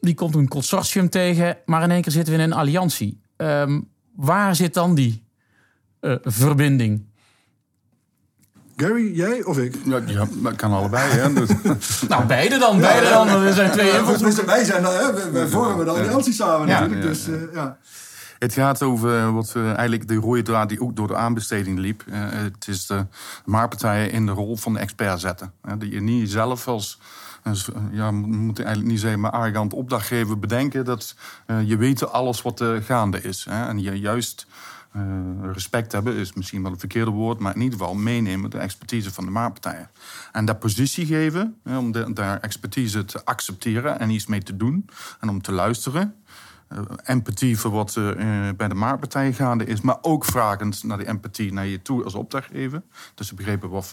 Die 0.00 0.14
komt 0.14 0.34
een 0.34 0.48
consortium 0.48 1.08
tegen, 1.08 1.56
maar 1.64 1.82
in 1.82 1.90
één 1.90 2.02
keer 2.02 2.12
zitten 2.12 2.34
we 2.34 2.38
in 2.38 2.44
een 2.44 2.56
alliantie. 2.56 3.20
Um, 3.36 3.88
waar 4.14 4.56
zit 4.56 4.74
dan 4.74 4.94
die 4.94 5.24
uh, 6.00 6.16
verbinding? 6.22 7.04
Gary, 8.76 9.14
jij 9.14 9.44
of 9.44 9.58
ik? 9.58 9.74
Ja, 9.84 10.00
ja 10.06 10.26
dat 10.32 10.56
kan 10.56 10.72
allebei. 10.72 11.10
Hè? 11.10 11.32
Dus. 11.32 11.50
nou, 12.08 12.24
beide 12.24 12.58
dan. 12.58 12.80
Beide 12.80 13.08
dan. 13.08 13.28
Er 13.28 13.52
zijn 13.52 13.70
twee 13.70 13.98
invloeden. 13.98 14.46
wij 14.46 14.64
zijn 14.64 14.82
dan, 14.82 14.92
hè, 14.92 15.30
wij 15.30 15.46
vormen 15.46 15.84
de 15.84 15.90
alliantie 15.90 16.32
samen 16.32 16.68
natuurlijk. 16.68 17.02
Dus, 17.02 17.28
uh, 17.28 17.36
ja. 17.52 17.78
Het 18.38 18.52
gaat 18.52 18.82
over 18.82 19.32
wat 19.32 19.54
uh, 19.56 19.66
eigenlijk 19.66 20.08
de 20.08 20.14
rode 20.14 20.42
draad 20.42 20.68
die 20.68 20.80
ook 20.80 20.96
door 20.96 21.06
de 21.06 21.16
aanbesteding 21.16 21.78
liep. 21.78 22.04
Uh, 22.06 22.14
het 22.30 22.68
is 22.68 22.86
de 22.86 23.06
marktpartijen 23.44 24.10
in 24.10 24.26
de 24.26 24.32
rol 24.32 24.56
van 24.56 24.72
de 24.72 24.78
expert 24.78 25.20
zetten. 25.20 25.52
die 25.78 25.90
je 25.90 26.00
niet 26.00 26.30
zelf 26.30 26.68
als 26.68 27.00
ja, 27.90 28.10
moet 28.10 28.58
eigenlijk 28.58 28.88
niet 28.88 29.00
zeggen, 29.00 29.20
maar 29.20 29.30
arrogant 29.30 29.72
opdrachtgever 29.72 30.38
bedenken 30.38 30.84
dat 30.84 31.14
je 31.64 31.76
weet 31.76 32.10
alles 32.10 32.42
wat 32.42 32.64
gaande 32.82 33.22
is. 33.22 33.46
Hè? 33.50 33.66
En 33.68 33.82
je 33.82 34.00
juist 34.00 34.46
eh, 34.48 34.54
respect 35.42 35.92
hebben 35.92 36.14
is 36.16 36.32
misschien 36.32 36.62
wel 36.62 36.72
een 36.72 36.78
verkeerde 36.78 37.10
woord, 37.10 37.38
maar 37.38 37.54
in 37.54 37.60
ieder 37.60 37.78
geval 37.78 37.94
meenemen 37.94 38.50
de 38.50 38.58
expertise 38.58 39.12
van 39.12 39.24
de 39.24 39.30
marktpartijen. 39.30 39.90
En 40.32 40.44
daar 40.44 40.56
positie 40.56 41.06
geven, 41.06 41.56
om 41.64 41.92
de, 41.92 42.12
daar 42.12 42.40
expertise 42.40 43.04
te 43.04 43.24
accepteren 43.24 43.98
en 43.98 44.10
iets 44.10 44.26
mee 44.26 44.42
te 44.42 44.56
doen 44.56 44.88
en 45.20 45.28
om 45.28 45.42
te 45.42 45.52
luisteren. 45.52 46.14
Uh, 46.72 46.78
empathie 47.04 47.58
voor 47.58 47.70
wat 47.70 47.96
uh, 47.96 48.10
bij 48.56 48.68
de 48.68 48.74
marktpartijen 48.74 49.34
gaande 49.34 49.64
is, 49.64 49.80
maar 49.80 49.98
ook 50.00 50.24
vragend 50.24 50.84
naar 50.84 50.98
die 50.98 51.06
empathie 51.06 51.52
naar 51.52 51.66
je 51.66 51.82
toe 51.82 52.04
als 52.04 52.14
opdrachtgever. 52.14 52.82
Dus 53.14 53.34
begrepen 53.34 53.70
wat 53.70 53.92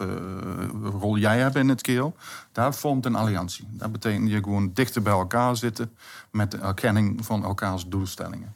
rol 1.00 1.17
jij 1.17 1.39
hebt 1.39 1.55
in 1.55 1.69
het 1.69 1.81
keel. 1.81 2.15
Daar 2.51 2.74
vormt 2.74 3.05
een 3.05 3.15
alliantie. 3.15 3.67
Dat 3.72 3.91
betekent 3.91 4.29
je 4.29 4.43
gewoon 4.43 4.72
dichter 4.74 5.01
bij 5.01 5.13
elkaar 5.13 5.57
zitten 5.57 5.91
met 6.31 6.51
de 6.51 6.57
erkenning 6.57 7.25
van 7.25 7.43
elkaars 7.43 7.88
doelstellingen. 7.88 8.55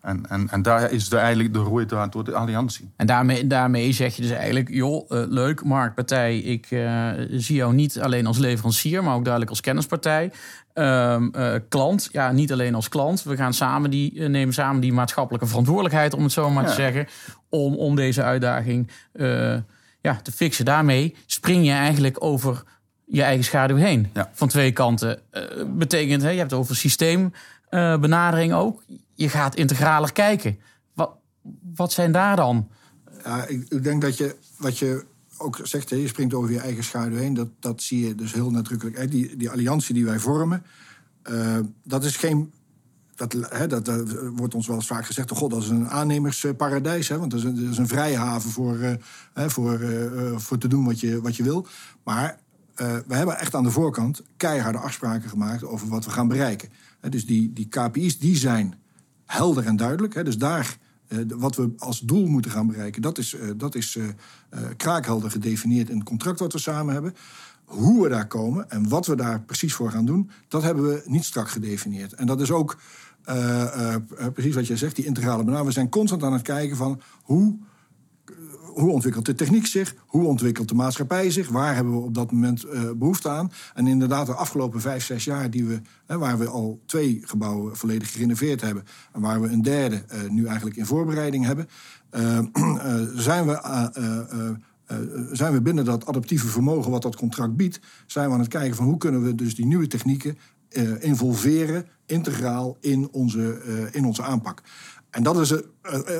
En, 0.00 0.26
en, 0.28 0.48
en 0.50 0.62
daar 0.62 0.92
is 0.92 1.08
de, 1.08 1.16
eigenlijk 1.16 1.52
de 1.52 1.58
rode 1.58 1.86
draad 1.86 2.12
door 2.12 2.24
de 2.24 2.34
alliantie. 2.34 2.90
En 2.96 3.06
daarmee, 3.06 3.46
daarmee 3.46 3.92
zeg 3.92 4.16
je 4.16 4.22
dus 4.22 4.30
eigenlijk, 4.30 4.68
joh, 4.70 5.10
uh, 5.10 5.22
leuk, 5.28 5.64
marktpartij. 5.64 6.38
Ik 6.38 6.70
uh, 6.70 7.10
zie 7.30 7.56
jou 7.56 7.74
niet 7.74 8.00
alleen 8.00 8.26
als 8.26 8.38
leverancier, 8.38 9.04
maar 9.04 9.14
ook 9.14 9.22
duidelijk 9.22 9.50
als 9.50 9.60
kennispartij. 9.60 10.32
Um, 10.74 11.32
uh, 11.36 11.54
klant, 11.68 12.08
ja, 12.12 12.32
niet 12.32 12.52
alleen 12.52 12.74
als 12.74 12.88
klant. 12.88 13.22
We 13.22 13.36
gaan 13.36 13.54
samen 13.54 13.90
die, 13.90 14.20
nemen 14.20 14.54
samen 14.54 14.80
die 14.80 14.92
maatschappelijke 14.92 15.46
verantwoordelijkheid, 15.46 16.14
om 16.14 16.22
het 16.22 16.32
zo 16.32 16.50
maar 16.50 16.62
ja. 16.62 16.68
te 16.68 16.74
zeggen, 16.74 17.06
om, 17.48 17.74
om 17.74 17.96
deze 17.96 18.22
uitdaging 18.22 18.90
ja, 20.00 20.20
te 20.22 20.32
fixen. 20.32 20.64
Daarmee 20.64 21.14
spring 21.26 21.66
je 21.66 21.72
eigenlijk 21.72 22.24
over 22.24 22.62
je 23.04 23.22
eigen 23.22 23.44
schaduw 23.44 23.76
heen. 23.76 24.10
Ja. 24.14 24.30
Van 24.32 24.48
twee 24.48 24.72
kanten. 24.72 25.20
betekent, 25.66 26.22
hè, 26.22 26.30
je 26.30 26.38
hebt 26.38 26.50
het 26.50 26.60
over 26.60 26.76
systeembenadering 26.76 28.52
ook 28.52 28.82
je 29.16 29.28
gaat 29.28 29.54
integraler 29.54 30.12
kijken. 30.12 30.58
Wat, 30.94 31.10
wat 31.74 31.92
zijn 31.92 32.12
daar 32.12 32.36
dan? 32.36 32.68
Ja, 33.24 33.46
ik, 33.46 33.66
ik 33.68 33.82
denk 33.82 34.02
dat 34.02 34.16
je, 34.16 34.36
wat 34.58 34.78
je 34.78 35.04
ook 35.38 35.60
zegt, 35.62 35.88
je 35.88 36.08
springt 36.08 36.34
over 36.34 36.50
je 36.50 36.60
eigen 36.60 36.84
schaduw 36.84 37.16
heen. 37.16 37.34
Dat, 37.34 37.48
dat 37.60 37.82
zie 37.82 38.06
je 38.06 38.14
dus 38.14 38.32
heel 38.32 38.50
nadrukkelijk. 38.50 39.10
Die, 39.10 39.36
die 39.36 39.50
alliantie 39.50 39.94
die 39.94 40.04
wij 40.04 40.18
vormen, 40.18 40.62
uh, 41.30 41.58
dat 41.82 42.04
is 42.04 42.16
geen. 42.16 42.52
Dat, 43.14 43.32
hè, 43.32 43.66
dat, 43.66 43.84
dat, 43.84 44.12
wordt 44.34 44.54
ons 44.54 44.66
wel 44.66 44.76
eens 44.76 44.86
vaak 44.86 45.06
gezegd: 45.06 45.32
oh 45.32 45.38
god, 45.38 45.50
dat 45.50 45.62
is 45.62 45.68
een 45.68 45.88
aannemersparadijs. 45.88 47.08
Hè, 47.08 47.18
want 47.18 47.30
dat 47.30 47.40
is 47.40 47.46
een, 47.46 47.54
dat 47.54 47.72
is 47.72 47.78
een 47.78 47.88
vrije 47.88 48.16
haven 48.16 48.50
voor, 48.50 48.76
uh, 48.76 48.92
voor, 49.34 49.80
uh, 49.80 50.36
voor 50.36 50.58
te 50.58 50.68
doen 50.68 50.84
wat 50.84 51.00
je, 51.00 51.20
wat 51.20 51.36
je 51.36 51.42
wil. 51.42 51.66
Maar 52.04 52.38
we 52.76 53.14
hebben 53.14 53.38
echt 53.38 53.54
aan 53.54 53.62
de 53.62 53.70
voorkant 53.70 54.22
keiharde 54.36 54.78
afspraken 54.78 55.28
gemaakt 55.28 55.64
over 55.64 55.88
wat 55.88 56.04
we 56.04 56.10
gaan 56.10 56.28
bereiken. 56.28 56.68
Dus 57.10 57.26
die, 57.26 57.52
die 57.52 57.68
KPI's 57.68 58.18
die 58.18 58.36
zijn 58.36 58.74
helder 59.26 59.66
en 59.66 59.76
duidelijk. 59.76 60.14
Hè. 60.14 60.24
Dus 60.24 60.38
daar, 60.38 60.76
uh, 61.08 61.18
wat 61.28 61.56
we 61.56 61.72
als 61.78 62.00
doel 62.00 62.26
moeten 62.26 62.50
gaan 62.50 62.66
bereiken, 62.66 63.02
dat 63.02 63.18
is, 63.18 63.34
uh, 63.34 63.50
dat 63.56 63.74
is 63.74 63.96
uh, 63.96 64.04
kraakhelder 64.76 65.30
gedefinieerd 65.30 65.88
in 65.88 65.96
het 65.96 66.08
contract 66.08 66.38
wat 66.38 66.52
we 66.52 66.58
samen 66.58 66.94
hebben. 66.94 67.14
Hoe 67.64 68.02
we 68.02 68.08
daar 68.08 68.26
komen 68.26 68.70
en 68.70 68.88
wat 68.88 69.06
we 69.06 69.16
daar 69.16 69.42
precies 69.42 69.74
voor 69.74 69.90
gaan 69.90 70.06
doen, 70.06 70.30
dat 70.48 70.62
hebben 70.62 70.84
we 70.84 71.02
niet 71.04 71.24
strak 71.24 71.48
gedefinieerd. 71.48 72.12
En 72.12 72.26
dat 72.26 72.40
is 72.40 72.50
ook 72.50 72.78
precies 74.32 74.54
wat 74.54 74.66
jij 74.66 74.76
zegt, 74.76 74.96
die 74.96 75.04
integrale 75.04 75.36
benadering. 75.36 75.66
We 75.66 75.72
zijn 75.72 75.88
constant 75.88 76.22
aan 76.22 76.32
het 76.32 76.42
kijken 76.42 76.76
van 76.76 77.00
hoe 77.22 77.58
hoe 78.80 78.90
ontwikkelt 78.90 79.26
de 79.26 79.34
techniek 79.34 79.66
zich? 79.66 79.94
Hoe 80.06 80.24
ontwikkelt 80.26 80.68
de 80.68 80.74
maatschappij 80.74 81.30
zich? 81.30 81.48
Waar 81.48 81.74
hebben 81.74 81.92
we 81.92 81.98
op 81.98 82.14
dat 82.14 82.32
moment 82.32 82.64
uh, 82.64 82.90
behoefte 82.96 83.28
aan? 83.28 83.52
En 83.74 83.86
inderdaad, 83.86 84.26
de 84.26 84.34
afgelopen 84.34 84.80
vijf, 84.80 85.04
zes 85.04 85.24
jaar, 85.24 85.50
die 85.50 85.64
we, 85.64 85.80
hè, 86.06 86.18
waar 86.18 86.38
we 86.38 86.46
al 86.46 86.80
twee 86.86 87.20
gebouwen 87.24 87.76
volledig 87.76 88.12
gerenoveerd 88.12 88.60
hebben. 88.60 88.84
En 89.12 89.20
waar 89.20 89.40
we 89.40 89.48
een 89.48 89.62
derde 89.62 90.04
uh, 90.12 90.30
nu 90.30 90.46
eigenlijk 90.46 90.76
in 90.76 90.86
voorbereiding 90.86 91.44
hebben. 91.44 91.68
Uh, 92.16 92.38
zijn 93.28 93.46
we. 93.46 93.58
zijn 95.32 95.52
we 95.52 95.60
binnen 95.60 95.84
dat 95.84 96.06
adaptieve 96.06 96.46
vermogen 96.46 96.90
wat 96.90 97.02
dat 97.02 97.16
contract 97.16 97.56
biedt, 97.56 97.80
zijn 98.06 98.28
we 98.28 98.34
aan 98.34 98.40
het 98.40 98.48
kijken 98.48 98.76
van 98.76 98.84
hoe 98.84 98.98
kunnen 98.98 99.22
we 99.22 99.34
dus 99.34 99.54
die 99.54 99.66
nieuwe 99.66 99.86
technieken 99.86 100.38
involveren, 100.98 101.86
integraal 102.06 102.76
in 102.80 103.08
onze, 103.12 103.62
in 103.92 104.04
onze 104.04 104.22
aanpak. 104.22 104.62
En 105.10 105.22
dat 105.22 105.40
is 105.40 105.50
een 105.50 105.64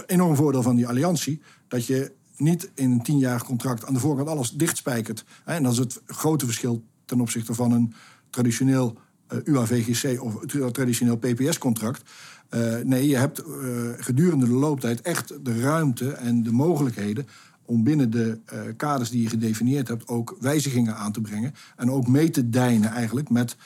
enorm 0.07 0.37
voordeel 0.37 0.63
van 0.63 0.77
die 0.77 0.89
alliantie. 0.89 1.43
Dat 1.69 1.87
je 1.87 2.13
niet 2.37 2.71
in 2.75 2.91
een 2.91 3.03
tienjarig 3.03 3.45
contract 3.45 3.87
aan 3.87 3.95
de 3.95 4.01
voorkant 4.01 4.29
alles 4.29 4.51
dichtspijkert. 4.51 5.25
En 5.45 5.63
dat 5.63 5.73
is 5.73 5.79
het 5.79 6.01
grote 6.07 6.45
verschil 6.45 6.83
ten 7.05 7.21
opzichte 7.21 7.55
van 7.55 7.73
een 7.73 7.95
traditioneel 8.31 8.99
uh, 9.33 9.39
UAVGC 9.45 10.23
of 10.23 10.47
traditioneel 10.73 11.17
PPS-contract. 11.17 12.11
Uh, 12.51 12.77
nee, 12.85 13.09
je 13.09 13.17
hebt 13.17 13.43
uh, 13.47 13.91
gedurende 13.97 14.47
de 14.47 14.53
looptijd 14.53 15.01
echt 15.01 15.45
de 15.45 15.61
ruimte 15.61 16.13
en 16.13 16.43
de 16.43 16.53
mogelijkheden 16.53 17.27
om 17.65 17.85
binnen 17.85 18.11
de 18.11 18.39
kaders 18.77 19.11
die 19.11 19.23
je 19.23 19.29
gedefinieerd 19.29 19.89
hebt 19.89 20.09
ook 20.09 20.37
wijzigingen 20.41 20.97
aan 20.97 21.13
te 21.13 21.21
brengen. 21.21 21.55
En 21.77 21.91
ook 21.91 22.09
mee 22.09 22.31
te 22.31 22.51
dijnen 22.51 22.91
eigenlijk 22.91 23.31
met 23.31 23.57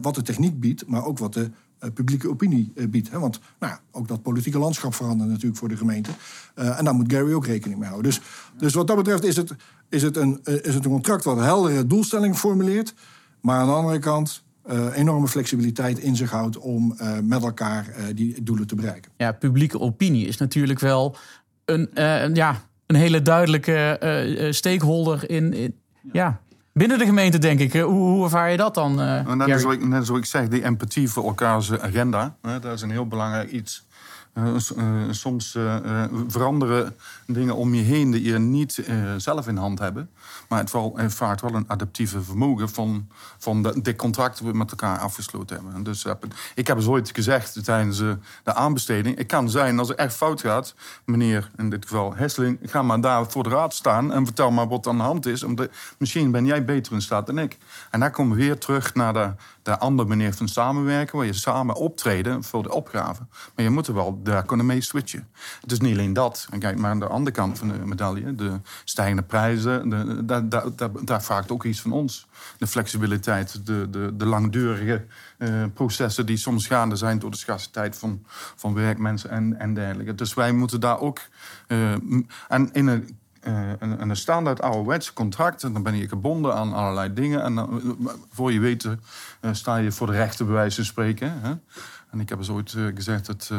wat 0.00 0.14
de 0.14 0.22
techniek 0.22 0.60
biedt, 0.60 0.86
maar 0.86 1.04
ook 1.04 1.18
wat 1.18 1.32
de 1.34 1.50
publieke 1.94 2.28
opinie 2.28 2.72
biedt. 2.88 3.10
Hè? 3.10 3.18
Want 3.18 3.40
nou 3.58 3.72
ja, 3.72 3.80
ook 3.90 4.08
dat 4.08 4.22
politieke 4.22 4.58
landschap 4.58 4.94
verandert 4.94 5.30
natuurlijk 5.30 5.58
voor 5.58 5.68
de 5.68 5.76
gemeente. 5.76 6.10
en 6.54 6.84
daar 6.84 6.94
moet 6.94 7.12
Gary 7.12 7.32
ook 7.32 7.46
rekening 7.46 7.78
mee 7.78 7.88
houden. 7.88 8.10
Dus, 8.10 8.20
dus 8.58 8.74
wat 8.74 8.86
dat 8.86 8.96
betreft 8.96 9.24
is 9.24 9.36
het, 9.36 9.54
is, 9.88 10.02
het 10.02 10.16
een, 10.16 10.40
is 10.42 10.74
het 10.74 10.84
een 10.84 10.90
contract 10.90 11.24
wat 11.24 11.38
heldere 11.38 11.86
doelstellingen 11.86 12.36
formuleert. 12.36 12.94
Maar 13.40 13.60
aan 13.60 13.66
de 13.66 13.72
andere 13.72 13.98
kant 13.98 14.44
uh, 14.70 14.96
enorme 14.96 15.28
flexibiliteit 15.28 15.98
in 15.98 16.16
zich 16.16 16.30
houdt 16.30 16.58
om 16.58 16.96
uh, 17.00 17.18
met 17.22 17.42
elkaar 17.42 17.88
uh, 17.88 18.04
die 18.14 18.42
doelen 18.42 18.66
te 18.66 18.74
bereiken. 18.74 19.12
Ja, 19.16 19.32
publieke 19.32 19.80
opinie 19.80 20.26
is 20.26 20.36
natuurlijk 20.36 20.80
wel 20.80 21.16
een, 21.64 21.88
ja, 22.34 22.62
een 22.86 22.96
hele 22.96 23.22
duidelijke 23.22 24.48
stakeholder 24.50 25.30
in, 25.30 25.52
in 25.52 25.74
ja. 26.02 26.10
ja. 26.12 26.40
Binnen 26.78 26.98
de 26.98 27.04
gemeente, 27.04 27.38
denk 27.38 27.60
ik. 27.60 27.72
Hoe, 27.72 27.82
hoe 27.84 28.24
ervaar 28.24 28.50
je 28.50 28.56
dat 28.56 28.74
dan? 28.74 28.94
net, 28.94 29.60
zoals 29.60 29.76
ik, 29.76 29.86
net 29.86 30.06
zoals 30.06 30.20
ik 30.20 30.26
zeg, 30.26 30.48
die 30.48 30.64
empathie 30.64 31.08
voor 31.08 31.24
elkaars 31.24 31.78
agenda. 31.78 32.36
Hè, 32.42 32.58
dat 32.58 32.72
is 32.72 32.82
een 32.82 32.90
heel 32.90 33.06
belangrijk 33.06 33.50
iets. 33.50 33.86
Uh, 34.38 34.54
uh, 34.76 34.84
soms 35.10 35.54
uh, 35.54 36.04
veranderen 36.28 36.96
dingen 37.26 37.56
om 37.56 37.74
je 37.74 37.82
heen 37.82 38.10
die 38.10 38.22
je 38.22 38.38
niet 38.38 38.84
zelf 39.16 39.48
in 39.48 39.56
hand 39.56 39.78
hebben. 39.78 40.10
Maar 40.48 40.58
het 40.58 41.14
vaart 41.14 41.40
wel 41.40 41.54
een 41.54 41.64
adaptieve 41.68 42.22
vermogen 42.22 42.68
van, 42.68 43.08
van 43.38 43.62
de, 43.62 43.96
contracten 43.96 44.42
die 44.42 44.52
we 44.52 44.58
met 44.58 44.70
elkaar 44.70 44.98
afgesloten 44.98 45.56
hebben. 45.56 45.82
Dus 45.82 46.04
ik 46.54 46.66
heb 46.66 46.76
eens 46.76 46.86
ooit 46.86 47.10
gezegd 47.14 47.64
tijdens 47.64 47.98
de 47.98 48.18
aanbesteding: 48.54 49.18
het 49.18 49.26
kan 49.26 49.50
zijn 49.50 49.78
als 49.78 49.88
het 49.88 49.98
echt 49.98 50.14
fout 50.14 50.40
gaat, 50.40 50.74
meneer, 51.04 51.50
in 51.56 51.70
dit 51.70 51.84
geval 51.84 52.14
Hesseling, 52.14 52.58
ga 52.62 52.82
maar 52.82 53.00
daar 53.00 53.30
voor 53.30 53.42
de 53.42 53.48
raad 53.48 53.74
staan 53.74 54.12
en 54.12 54.24
vertel 54.24 54.50
maar 54.50 54.68
wat 54.68 54.86
aan 54.86 54.96
de 54.96 55.02
hand 55.02 55.26
is. 55.26 55.42
Omdat, 55.42 55.70
misschien 55.98 56.30
ben 56.30 56.46
jij 56.46 56.64
beter 56.64 56.92
in 56.92 57.02
staat 57.02 57.26
dan 57.26 57.38
ik. 57.38 57.58
En 57.90 58.00
daar 58.00 58.10
komen 58.10 58.36
we 58.36 58.42
weer 58.42 58.58
terug 58.58 58.94
naar 58.94 59.12
de, 59.12 59.30
de 59.66 59.78
andere 59.78 60.08
manier 60.08 60.34
van 60.34 60.48
samenwerken, 60.48 61.16
waar 61.16 61.26
je 61.26 61.32
samen 61.32 61.74
optreden 61.74 62.44
voor 62.44 62.62
de 62.62 62.72
opgave. 62.72 63.22
Maar 63.54 63.64
je 63.64 63.70
moet 63.70 63.86
er 63.86 63.94
wel 63.94 64.20
daar 64.22 64.44
kunnen 64.44 64.66
mee 64.66 64.80
switchen. 64.80 65.28
Het 65.60 65.72
is 65.72 65.80
niet 65.80 65.92
alleen 65.92 66.12
dat. 66.12 66.46
En 66.50 66.58
kijk 66.58 66.78
maar 66.78 66.90
aan 66.90 66.98
de 66.98 67.06
andere 67.06 67.36
kant 67.36 67.58
van 67.58 67.68
de 67.68 67.74
medaille. 67.74 68.34
De 68.34 68.60
stijgende 68.84 69.22
prijzen, 69.22 69.88
de, 69.88 70.24
daar, 70.24 70.48
daar, 70.48 70.90
daar, 71.04 71.22
vraagt 71.22 71.50
ook 71.50 71.64
iets 71.64 71.80
van 71.80 71.92
ons. 71.92 72.26
De 72.58 72.66
flexibiliteit, 72.66 73.66
de, 73.66 73.90
de, 73.90 74.16
de 74.16 74.26
langdurige 74.26 75.04
uh, 75.38 75.64
processen 75.74 76.26
die 76.26 76.36
soms 76.36 76.66
gaande 76.66 76.96
zijn 76.96 77.18
door 77.18 77.30
de 77.30 77.36
scharsiteit 77.36 77.96
van, 77.96 78.24
van 78.56 78.74
werkmensen 78.74 79.30
en, 79.30 79.58
en 79.58 79.74
dergelijke. 79.74 80.14
Dus 80.14 80.34
wij 80.34 80.52
moeten 80.52 80.80
daar 80.80 81.00
ook. 81.00 81.20
Uh, 81.68 81.92
en 82.48 82.72
in 82.72 82.86
een 82.86 83.18
uh, 83.46 83.70
een, 83.78 84.00
een 84.00 84.16
standaard 84.16 84.62
ouderwetse 84.62 85.12
contract. 85.12 85.62
En 85.62 85.72
dan 85.72 85.82
ben 85.82 85.96
je 85.96 86.08
gebonden 86.08 86.54
aan 86.54 86.72
allerlei 86.72 87.12
dingen. 87.12 87.42
En 87.42 87.54
dan, 87.54 87.98
voor 88.30 88.52
je 88.52 88.60
weet, 88.60 88.84
uh, 88.84 88.92
sta 89.52 89.76
je 89.76 89.92
voor 89.92 90.06
de 90.06 90.12
rechter, 90.12 90.44
bij 90.46 90.54
wijze 90.54 90.76
van 90.76 90.84
spreken. 90.84 91.40
Hè? 91.40 91.54
En 92.10 92.20
ik 92.20 92.28
heb 92.28 92.38
eens 92.38 92.50
ooit 92.50 92.72
uh, 92.72 92.94
gezegd 92.94 93.26
dat 93.26 93.50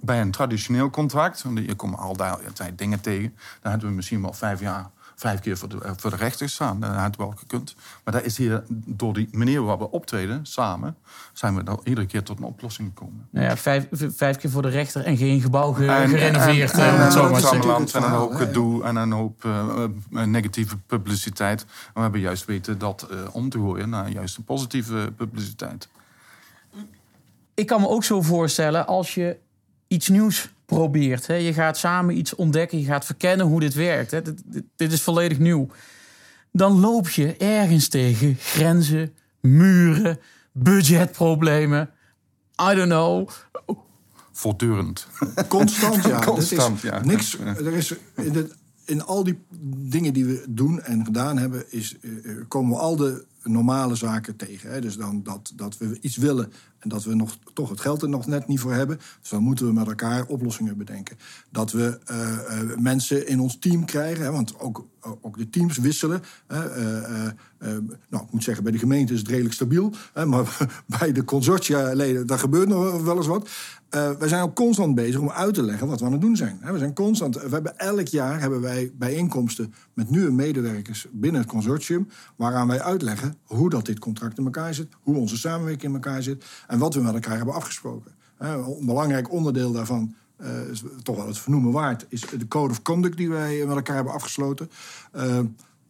bij 0.00 0.20
een 0.20 0.30
traditioneel 0.30 0.90
contract, 0.90 1.42
want 1.42 1.58
je 1.58 1.74
komt 1.74 1.96
al 1.96 2.16
daar 2.16 2.38
tijd 2.52 2.78
dingen 2.78 3.00
tegen, 3.00 3.34
dan 3.60 3.70
hebben 3.70 3.88
we 3.88 3.94
misschien 3.94 4.22
wel 4.22 4.32
vijf 4.32 4.60
jaar 4.60 4.90
vijf 5.14 5.40
keer 5.40 5.56
voor 5.56 5.68
de, 5.68 5.78
voor 5.96 6.10
de 6.10 6.16
rechter 6.16 6.48
staan. 6.48 6.80
Dat 6.80 6.90
had 6.90 7.16
wel 7.16 7.34
gekund. 7.36 7.74
Maar 8.04 8.14
daar 8.14 8.24
is 8.24 8.36
hier, 8.36 8.62
door 8.68 9.14
die 9.14 9.28
manier 9.32 9.62
waar 9.62 9.78
we 9.78 9.90
optreden, 9.90 10.46
samen, 10.46 10.96
zijn 11.32 11.56
we 11.56 11.62
dan 11.62 11.80
iedere 11.84 12.06
keer 12.06 12.22
tot 12.22 12.38
een 12.38 12.44
oplossing 12.44 12.88
gekomen. 12.88 13.28
Nou 13.30 13.46
ja, 13.46 13.56
vijf, 13.56 13.86
vijf 13.90 14.36
keer 14.36 14.50
voor 14.50 14.62
de 14.62 14.68
rechter 14.68 15.04
en 15.04 15.16
geen 15.16 15.40
gebouw 15.40 15.72
ge, 15.72 15.86
en, 15.86 16.08
gerenoveerd. 16.08 16.72
En, 16.72 16.80
en, 16.80 16.88
en, 16.88 17.00
en, 17.00 17.34
en, 17.34 17.62
en, 17.62 17.86
en 17.92 18.02
een 18.02 18.10
hoop 18.10 18.34
gedoe 18.34 18.84
en 18.84 18.96
een 18.96 19.12
hoop 19.12 19.44
uh, 19.44 20.24
negatieve 20.24 20.76
publiciteit. 20.76 21.64
Maar 21.66 21.92
we 21.94 22.00
hebben 22.00 22.20
juist 22.20 22.44
weten 22.44 22.78
dat 22.78 23.08
uh, 23.10 23.18
om 23.32 23.48
te 23.48 23.58
gooien 23.58 23.88
naar 23.88 24.10
juist 24.10 24.36
een 24.36 24.44
positieve 24.44 25.12
publiciteit. 25.16 25.88
Ik 27.54 27.66
kan 27.66 27.80
me 27.80 27.88
ook 27.88 28.04
zo 28.04 28.22
voorstellen 28.22 28.86
als 28.86 29.14
je 29.14 29.36
iets 29.88 30.08
nieuws 30.08 30.53
probeert. 30.66 31.26
Hè. 31.26 31.34
Je 31.34 31.52
gaat 31.52 31.78
samen 31.78 32.18
iets 32.18 32.34
ontdekken, 32.34 32.78
je 32.78 32.84
gaat 32.84 33.04
verkennen 33.04 33.46
hoe 33.46 33.60
dit 33.60 33.74
werkt. 33.74 34.10
Hè. 34.10 34.22
Dit, 34.22 34.42
dit, 34.46 34.64
dit, 34.76 34.92
is 34.92 35.02
volledig 35.02 35.38
nieuw. 35.38 35.68
Dan 36.52 36.80
loop 36.80 37.08
je 37.08 37.36
ergens 37.36 37.88
tegen 37.88 38.36
grenzen, 38.38 39.14
muren, 39.40 40.18
budgetproblemen. 40.52 41.90
I 42.70 42.74
don't 42.74 42.88
know. 42.88 43.28
voortdurend. 44.32 45.06
Constant, 45.48 46.04
ja. 46.04 46.18
Constant, 46.24 46.76
is 46.76 46.82
ja. 46.82 47.04
Niks, 47.04 47.38
er 47.38 47.72
is 47.72 47.94
in, 48.16 48.32
de, 48.32 48.50
in 48.84 49.02
al 49.02 49.24
die 49.24 49.38
dingen 49.76 50.12
die 50.12 50.24
we 50.24 50.44
doen 50.48 50.82
en 50.82 51.04
gedaan 51.04 51.38
hebben, 51.38 51.72
is, 51.72 51.96
eh, 52.00 52.10
eh, 52.10 52.36
komen 52.48 52.70
we 52.70 52.78
al 52.78 52.96
de 52.96 53.24
normale 53.44 53.94
zaken 53.94 54.36
tegen. 54.36 54.70
Hè? 54.70 54.80
Dus 54.80 54.96
dan 54.96 55.22
dat, 55.22 55.52
dat 55.56 55.78
we 55.78 55.98
iets 56.00 56.16
willen 56.16 56.52
en 56.78 56.88
dat 56.88 57.04
we 57.04 57.14
nog, 57.14 57.38
toch 57.52 57.70
het 57.70 57.80
geld 57.80 58.02
er 58.02 58.08
nog 58.08 58.26
net 58.26 58.46
niet 58.46 58.60
voor 58.60 58.72
hebben. 58.72 58.98
Dus 59.20 59.30
dan 59.30 59.42
moeten 59.42 59.66
we 59.66 59.72
met 59.72 59.86
elkaar 59.86 60.26
oplossingen 60.26 60.76
bedenken. 60.76 61.16
Dat 61.50 61.72
we 61.72 62.00
eh, 62.04 62.60
eh, 62.60 62.78
mensen 62.78 63.28
in 63.28 63.40
ons 63.40 63.58
team 63.58 63.84
krijgen, 63.84 64.24
hè? 64.24 64.30
want 64.30 64.58
ook, 64.58 64.86
ook 65.20 65.38
de 65.38 65.50
teams 65.50 65.78
wisselen. 65.78 66.22
Hè? 66.46 66.68
Eh, 66.68 66.96
eh, 66.96 67.26
eh, 67.58 67.78
nou, 68.08 68.24
ik 68.24 68.30
moet 68.30 68.44
zeggen, 68.44 68.62
bij 68.62 68.72
de 68.72 68.78
gemeente 68.78 69.12
is 69.12 69.18
het 69.18 69.28
redelijk 69.28 69.54
stabiel. 69.54 69.92
Hè? 70.12 70.26
Maar 70.26 70.56
bij 70.98 71.12
de 71.12 71.24
consortia-leden, 71.24 72.26
daar 72.26 72.38
gebeurt 72.38 72.68
nog 72.68 73.02
wel 73.02 73.16
eens 73.16 73.26
wat. 73.26 73.48
Eh, 73.94 74.10
wij 74.10 74.28
zijn 74.28 74.42
ook 74.42 74.54
constant 74.54 74.94
bezig 74.94 75.20
om 75.20 75.30
uit 75.30 75.54
te 75.54 75.62
leggen 75.62 75.86
wat 75.86 76.00
we 76.00 76.06
aan 76.06 76.12
het 76.12 76.20
doen 76.20 76.36
zijn. 76.36 76.60
We 76.62 76.78
zijn 76.78 76.94
constant. 76.94 77.34
We 77.34 77.48
hebben 77.48 77.78
elk 77.78 78.06
jaar 78.06 78.40
hebben 78.40 78.60
wij 78.60 78.92
bijeenkomsten 78.94 79.74
met 79.92 80.10
nieuwe 80.10 80.30
medewerkers 80.30 81.06
binnen 81.12 81.40
het 81.40 81.50
consortium, 81.50 82.08
waaraan 82.36 82.68
wij 82.68 82.82
uitleggen 82.82 83.34
hoe 83.44 83.70
dat 83.70 83.86
dit 83.86 83.98
contract 83.98 84.38
in 84.38 84.44
elkaar 84.44 84.74
zit, 84.74 84.88
hoe 85.02 85.16
onze 85.16 85.36
samenwerking 85.36 85.94
in 85.94 86.02
elkaar 86.02 86.22
zit 86.22 86.44
en 86.66 86.78
wat 86.78 86.94
we 86.94 87.00
met 87.00 87.14
elkaar 87.14 87.36
hebben 87.36 87.54
afgesproken. 87.54 88.12
Een 88.38 88.86
belangrijk 88.86 89.32
onderdeel 89.32 89.72
daarvan. 89.72 90.14
eh, 90.36 90.50
toch 91.02 91.16
wel 91.16 91.26
het 91.26 91.38
vernoemen 91.38 91.72
waard, 91.72 92.06
is 92.08 92.20
de 92.20 92.48
code 92.48 92.70
of 92.70 92.82
conduct 92.82 93.16
die 93.16 93.28
wij 93.28 93.64
met 93.66 93.76
elkaar 93.76 93.94
hebben 93.94 94.12
afgesloten. 94.12 94.70
Eh, 95.12 95.38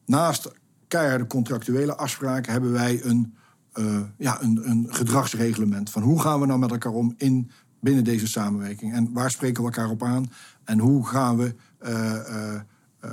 naast 0.06 0.50
keiharde 0.88 1.26
contractuele 1.26 1.96
afspraken 1.96 2.52
hebben 2.52 2.72
wij 2.72 3.04
een, 3.04 3.34
eh, 3.72 4.00
ja, 4.16 4.42
een, 4.42 4.70
een 4.70 4.86
gedragsreglement 4.88 5.90
van 5.90 6.02
hoe 6.02 6.20
gaan 6.20 6.40
we 6.40 6.46
nou 6.46 6.58
met 6.58 6.70
elkaar 6.70 6.92
om 6.92 7.14
in, 7.16 7.50
binnen 7.84 8.04
deze 8.04 8.26
samenwerking 8.26 8.92
en 8.92 9.12
waar 9.12 9.30
spreken 9.30 9.62
we 9.62 9.68
elkaar 9.68 9.90
op 9.90 10.02
aan 10.02 10.30
en 10.64 10.78
hoe 10.78 11.06
gaan 11.06 11.36
we 11.36 11.54
eh, 11.78 12.14
eh, 12.14 12.60
eh, 13.00 13.10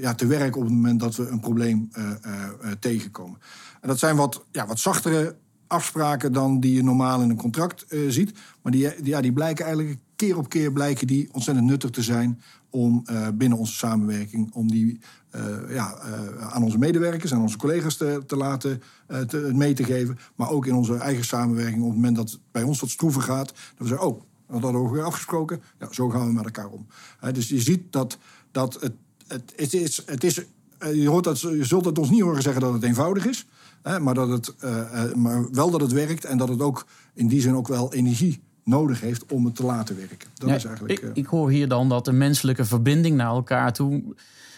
ja, 0.00 0.14
te 0.14 0.26
werk 0.26 0.56
op 0.56 0.62
het 0.62 0.72
moment 0.72 1.00
dat 1.00 1.16
we 1.16 1.28
een 1.28 1.40
probleem 1.40 1.90
tegenkomen. 2.80 3.38
En 3.80 3.88
dat 3.88 3.98
zijn 3.98 4.16
wat, 4.16 4.44
ja, 4.50 4.66
wat 4.66 4.78
zachtere 4.78 5.36
afspraken 5.66 6.32
dan 6.32 6.60
die 6.60 6.74
je 6.74 6.82
normaal 6.82 7.22
in 7.22 7.30
een 7.30 7.36
contract 7.36 7.84
ziet. 8.08 8.38
Maar 8.62 8.72
die, 8.72 8.94
die- 8.96 9.06
ja, 9.06 9.20
die 9.20 9.32
blijken 9.32 9.64
eigenlijk 9.64 9.98
keer 10.16 10.38
op 10.38 10.48
keer 10.48 10.72
blijken 10.72 11.06
die 11.06 11.28
ontzettend 11.32 11.66
nuttig 11.66 11.90
te 11.90 12.02
zijn 12.02 12.40
om 12.70 13.02
eh, 13.04 13.28
binnen 13.34 13.58
onze 13.58 13.72
samenwerking 13.72 14.52
om 14.52 14.70
die 14.70 15.00
eh, 15.30 15.44
ja, 15.68 15.94
eh, 15.94 16.54
aan 16.54 16.62
onze 16.62 16.78
medewerkers 16.78 17.30
en 17.30 17.38
onze 17.38 17.56
collega's 17.56 17.96
te, 17.96 18.22
te 18.26 18.36
laten 18.36 18.82
te, 19.26 19.50
mee 19.54 19.74
te 19.74 19.84
geven. 19.84 20.18
Maar 20.34 20.50
ook 20.50 20.66
in 20.66 20.74
onze 20.74 20.96
eigen 20.96 21.24
samenwerking 21.24 21.82
op 21.82 21.86
het 21.86 21.94
moment 21.94 22.16
dat 22.16 22.30
het 22.30 22.40
bij 22.50 22.62
ons 22.62 22.80
wat 22.80 22.90
stroever 22.90 23.22
gaat. 23.22 23.46
Dat 23.46 23.56
we 23.76 23.86
zeggen, 23.86 24.06
oh, 24.06 24.20
we 24.46 24.52
hadden 24.52 24.80
ook 24.80 24.92
weer 24.92 25.02
afgesproken. 25.02 25.62
Ja, 25.78 25.92
zo 25.92 26.08
gaan 26.08 26.26
we 26.26 26.32
met 26.32 26.44
elkaar 26.44 26.68
om. 26.68 26.86
Dus 27.32 27.48
je 27.48 27.60
ziet 27.60 27.92
dat, 27.92 28.18
dat 28.50 28.78
het, 28.80 28.92
het, 29.56 29.74
is... 29.74 30.02
Het 30.06 30.24
is 30.24 30.44
je, 30.92 31.08
hoort 31.08 31.24
dat, 31.24 31.40
je 31.40 31.64
zult 31.64 31.84
het 31.84 31.98
ons 31.98 32.10
niet 32.10 32.20
horen 32.20 32.42
zeggen 32.42 32.62
dat 32.62 32.72
het 32.72 32.82
eenvoudig 32.82 33.26
is. 33.26 33.46
Hè, 33.82 34.00
maar, 34.00 34.14
dat 34.14 34.28
het, 34.28 34.54
maar 35.16 35.50
wel 35.50 35.70
dat 35.70 35.80
het 35.80 35.92
werkt 35.92 36.24
en 36.24 36.38
dat 36.38 36.48
het 36.48 36.60
ook 36.60 36.86
in 37.14 37.28
die 37.28 37.40
zin 37.40 37.54
ook 37.54 37.68
wel 37.68 37.92
energie 37.92 38.42
nodig 38.66 39.00
heeft 39.00 39.24
om 39.26 39.44
het 39.44 39.56
te 39.56 39.64
laten 39.64 39.96
werken. 39.96 40.28
Dat 40.34 40.48
Ja, 40.48 40.54
is 40.54 40.64
eigenlijk... 40.64 40.98
ik, 40.98 41.04
eh, 41.04 41.10
ik 41.14 41.26
hoor 41.26 41.50
hier 41.50 41.68
dan 41.68 41.88
dat 41.88 42.04
de 42.04 42.12
menselijke 42.12 42.64
verbinding 42.64 43.16
naar 43.16 43.26
elkaar 43.26 43.72
toe 43.72 44.02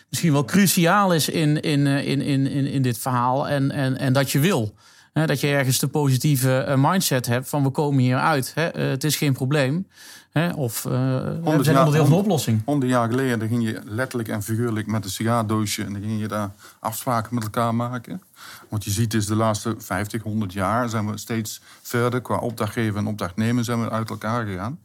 misschien 0.09 0.33
wel 0.33 0.45
cruciaal 0.45 1.15
is 1.15 1.29
in, 1.29 1.61
in, 1.61 1.87
eh, 1.87 2.09
in, 2.09 2.21
in, 2.21 2.47
in, 2.47 2.67
in 2.67 2.83
dit 2.83 2.99
verhaal. 2.99 3.49
En, 3.49 3.71
en, 3.71 3.99
en 3.99 4.13
dat 4.13 4.31
je 4.31 4.39
wil. 4.39 4.75
Hè, 5.13 5.27
dat 5.27 5.41
je 5.41 5.47
ergens 5.47 5.79
de 5.79 5.89
positieve 5.89 6.59
eh, 6.59 6.75
mindset 6.79 7.27
hebt 7.27 7.49
van 7.49 7.63
we 7.63 7.71
komen 7.71 7.99
hier 7.99 8.17
uit. 8.17 8.53
Hè, 8.55 8.67
eh, 8.67 8.89
het 8.89 9.05
is 9.05 9.17
geen 9.17 9.33
probleem. 9.33 9.87
Hè, 10.31 10.53
of 10.53 10.85
eh, 10.85 10.93
we 10.93 11.41
zijn 11.43 11.77
onderdeel 11.77 12.03
van 12.03 12.11
de 12.11 12.15
oplossing. 12.15 12.63
Honderd 12.65 12.93
jaar 12.93 13.09
geleden 13.09 13.39
dan 13.39 13.49
ging 13.49 13.65
je 13.65 13.81
letterlijk 13.85 14.29
en 14.29 14.43
figuurlijk 14.43 14.87
met 14.87 15.05
een 15.05 15.11
sigaardoosje... 15.11 15.85
en 15.85 15.93
dan 15.93 16.03
ging 16.03 16.21
je 16.21 16.29
daar 16.29 16.51
afspraken 16.79 17.35
met 17.35 17.45
elkaar 17.45 17.75
maken. 17.75 18.23
Wat 18.69 18.85
je 18.85 18.91
ziet 18.91 19.15
is 19.15 19.27
de 19.27 19.35
laatste 19.35 19.75
50, 19.79 20.23
100 20.23 20.53
jaar... 20.53 20.89
zijn 20.89 21.11
we 21.11 21.19
steeds 21.19 21.61
verder 21.83 22.21
qua 22.21 22.37
opdrachtgever 22.37 22.99
en 22.99 23.07
opdrachtnemer 23.07 23.65
zijn 23.65 23.83
we 23.83 23.91
uit 23.91 24.11
elkaar 24.11 24.47
gegaan. 24.47 24.79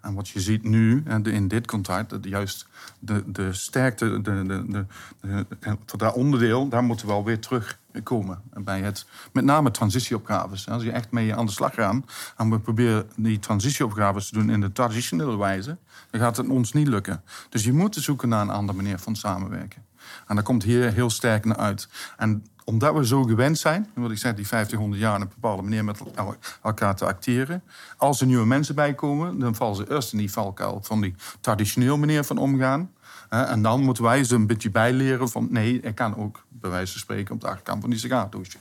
En 0.00 0.14
wat 0.14 0.28
je 0.28 0.40
ziet 0.40 0.62
nu 0.62 1.02
in 1.22 1.48
dit 1.48 1.66
contract... 1.66 2.10
dat 2.10 2.24
juist 2.24 2.66
de, 2.98 3.22
de 3.26 3.52
sterkte, 3.52 4.20
de, 4.20 4.46
de, 4.46 4.86
de, 5.20 5.76
dat 5.96 6.14
onderdeel... 6.14 6.68
daar 6.68 6.84
moeten 6.84 7.06
we 7.06 7.12
wel 7.12 7.24
weer 7.24 7.40
terugkomen. 7.40 8.42
Bij 8.52 8.80
het, 8.80 9.06
met 9.32 9.44
name 9.44 9.70
transitieopgaves. 9.70 10.68
Als 10.68 10.82
je 10.82 10.92
echt 10.92 11.10
mee 11.10 11.34
aan 11.34 11.46
de 11.46 11.52
slag 11.52 11.74
gaat... 11.74 11.94
en 12.36 12.50
we 12.50 12.60
proberen 12.60 13.10
die 13.16 13.38
transitieopgaves 13.38 14.28
te 14.28 14.34
doen 14.34 14.50
in 14.50 14.60
de 14.60 14.72
traditionele 14.72 15.36
wijze... 15.36 15.76
dan 16.10 16.20
gaat 16.20 16.36
het 16.36 16.48
ons 16.48 16.72
niet 16.72 16.88
lukken. 16.88 17.22
Dus 17.48 17.64
je 17.64 17.72
moet 17.72 17.94
zoeken 17.94 18.28
naar 18.28 18.42
een 18.42 18.50
andere 18.50 18.76
manier 18.76 18.98
van 18.98 19.16
samenwerken. 19.16 19.86
En 20.26 20.36
dat 20.36 20.44
komt 20.44 20.62
hier 20.62 20.92
heel 20.92 21.10
sterk 21.10 21.44
naar 21.44 21.56
uit. 21.56 21.88
En 22.16 22.44
omdat 22.68 22.94
we 22.94 23.06
zo 23.06 23.22
gewend 23.22 23.58
zijn, 23.58 23.88
wat 23.94 24.10
ik 24.10 24.18
zeg, 24.18 24.34
die 24.34 24.46
1500 24.48 25.02
jaar 25.02 25.14
op 25.16 25.22
een 25.22 25.28
bepaalde 25.34 25.62
manier 25.62 25.84
met 25.84 26.00
el- 26.14 26.36
elkaar 26.62 26.96
te 26.96 27.04
acteren. 27.06 27.62
Als 27.96 28.20
er 28.20 28.26
nieuwe 28.26 28.46
mensen 28.46 28.74
bij 28.74 28.94
komen, 28.94 29.38
dan 29.38 29.54
vallen 29.54 29.76
ze 29.76 29.90
eerst 29.90 30.12
in 30.12 30.18
die 30.18 30.30
valkuil 30.32 30.78
van 30.82 31.00
die 31.00 31.14
traditioneel 31.40 31.98
manier 31.98 32.24
van 32.24 32.38
omgaan. 32.38 32.90
En 33.28 33.62
dan 33.62 33.82
moeten 33.82 34.02
wij 34.02 34.24
ze 34.24 34.34
een 34.34 34.46
beetje 34.46 34.70
bijleren 34.70 35.28
van 35.28 35.46
nee, 35.50 35.80
ik 35.80 35.94
kan 35.94 36.16
ook 36.16 36.44
bij 36.48 36.70
wijze 36.70 36.92
van 36.92 37.00
spreken 37.00 37.34
op 37.34 37.40
de 37.40 37.46
achterkant 37.46 37.80
van 37.80 37.90
die 37.90 37.98
sigaardoosje. 37.98 38.58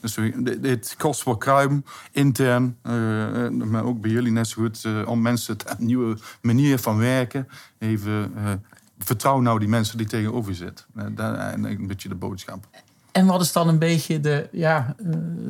Dus 0.00 0.18
dit- 0.60 0.94
kost 0.98 1.24
wel 1.24 1.36
kruim, 1.36 1.84
intern, 2.12 2.76
eh, 2.82 3.44
eh, 3.46 3.52
maar 3.52 3.84
ook 3.84 4.00
bij 4.00 4.10
jullie 4.10 4.32
net 4.32 4.48
zo 4.48 4.62
goed, 4.62 4.84
eh, 4.84 5.02
om 5.08 5.20
mensen 5.22 5.56
een 5.66 5.86
nieuwe 5.86 6.16
manier 6.42 6.78
van 6.78 6.98
werken. 6.98 7.48
Even 7.78 8.32
eh, 8.36 8.52
vertrouw 8.98 9.40
nou 9.40 9.58
die 9.58 9.68
mensen 9.68 9.98
die 9.98 10.06
tegenover 10.06 10.50
je 10.50 10.56
zitten. 10.56 10.84
Eigenlijk 11.16 11.78
een 11.78 11.86
beetje 11.86 12.08
de 12.08 12.14
boodschap. 12.14 12.66
En 13.12 13.26
wat 13.26 13.40
is 13.40 13.52
dan 13.52 13.68
een 13.68 13.78
beetje 13.78 14.20
de, 14.20 14.48
ja, 14.52 14.94
eh, 14.98 15.04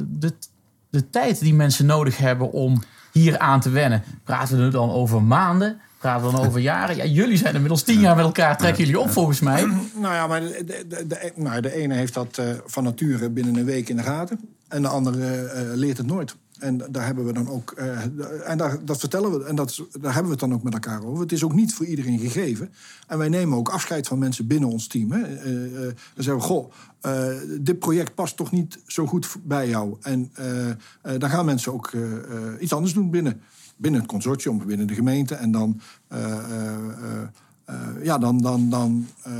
de, 0.07 0.33
de 0.90 1.11
tijd 1.11 1.40
die 1.40 1.55
mensen 1.55 1.87
nodig 1.87 2.16
hebben 2.18 2.53
om 2.53 2.83
hier 3.12 3.38
aan 3.38 3.61
te 3.61 3.70
wennen? 3.70 4.03
Praten 4.25 4.64
we 4.64 4.68
dan 4.70 4.90
over 4.90 5.23
maanden? 5.23 5.81
Praten 5.99 6.27
we 6.27 6.33
dan 6.37 6.46
over 6.46 6.61
jaren? 6.61 6.96
Ja, 6.96 7.05
jullie 7.05 7.37
zijn 7.37 7.53
inmiddels 7.55 7.83
tien 7.83 8.01
jaar 8.01 8.16
met 8.16 8.25
elkaar. 8.25 8.57
Trekken 8.59 8.85
jullie 8.85 9.01
op 9.01 9.11
volgens 9.11 9.40
mij? 9.40 9.66
Nou 9.94 10.14
ja, 10.14 10.27
maar 10.27 10.40
de, 10.40 10.62
de, 10.66 10.85
de, 10.88 11.07
de- 11.07 11.33
nou, 11.35 11.61
de 11.61 11.75
ene 11.75 11.94
heeft 11.94 12.14
dat 12.14 12.38
eh, 12.38 12.46
van 12.66 12.85
nature 12.85 13.31
binnen 13.31 13.57
een 13.57 13.64
week 13.64 13.88
in 13.88 13.96
de 13.96 14.03
gaten. 14.03 14.40
En 14.68 14.83
de 14.83 14.88
andere 14.88 15.35
eh, 15.46 15.62
leert 15.75 15.96
het 15.96 16.07
nooit. 16.07 16.37
En 16.61 16.81
daar 16.90 17.07
hebben 17.07 17.25
we 17.27 17.33
dan 17.33 17.49
ook. 17.49 17.70
eh, 17.70 18.05
en 18.51 18.59
dat 18.85 18.99
vertellen 18.99 19.38
we. 19.38 19.44
En 19.44 19.55
dat, 19.55 19.77
daar 20.01 20.14
hebben 20.14 20.25
we 20.25 20.31
het 20.31 20.40
dan 20.40 20.55
ook 20.55 20.62
met 20.62 20.73
elkaar 20.73 21.05
over. 21.05 21.23
Het 21.23 21.33
is 21.33 21.44
ook 21.44 21.55
niet 21.55 21.75
voor 21.75 21.87
iedereen 21.87 22.18
gegeven. 22.18 22.70
En 23.07 23.18
wij 23.18 23.29
nemen 23.29 23.59
ook 23.59 23.68
afscheid 23.68 24.07
van 24.07 24.18
mensen 24.18 24.46
binnen 24.46 24.68
ons 24.68 24.87
team. 24.87 25.12
Hè. 25.12 25.23
Eh, 25.23 25.64
eh, 25.64 25.94
dan 26.14 26.25
zeggen 26.25 26.35
we: 26.35 26.40
Goh, 26.40 26.73
eh, 27.01 27.27
dit 27.61 27.79
project 27.79 28.14
past 28.14 28.37
toch 28.37 28.51
niet 28.51 28.79
zo 28.87 29.07
goed 29.07 29.29
bij 29.42 29.68
jou. 29.68 29.96
En 30.01 30.31
eh, 30.35 30.70
eh, 30.70 30.77
dan 31.18 31.31
gaan 31.31 31.44
mensen 31.44 31.73
ook 31.73 31.87
eh, 31.92 32.12
eh, 32.16 32.23
iets 32.61 32.73
anders 32.73 32.92
doen 32.94 33.11
binnen, 33.11 33.40
binnen 33.77 34.01
het 34.01 34.11
consortium, 34.11 34.66
binnen 34.66 34.87
de 34.87 34.94
gemeente. 34.94 35.35
En 35.35 35.51
dan. 35.51 35.81
eh, 36.09 36.33
eh, 36.33 36.75
eh, 36.75 37.23
eh, 37.64 37.77
ja, 38.03 38.18
dan, 38.18 38.38
dan, 38.38 38.70
dan 38.70 39.07
eh, 39.23 39.33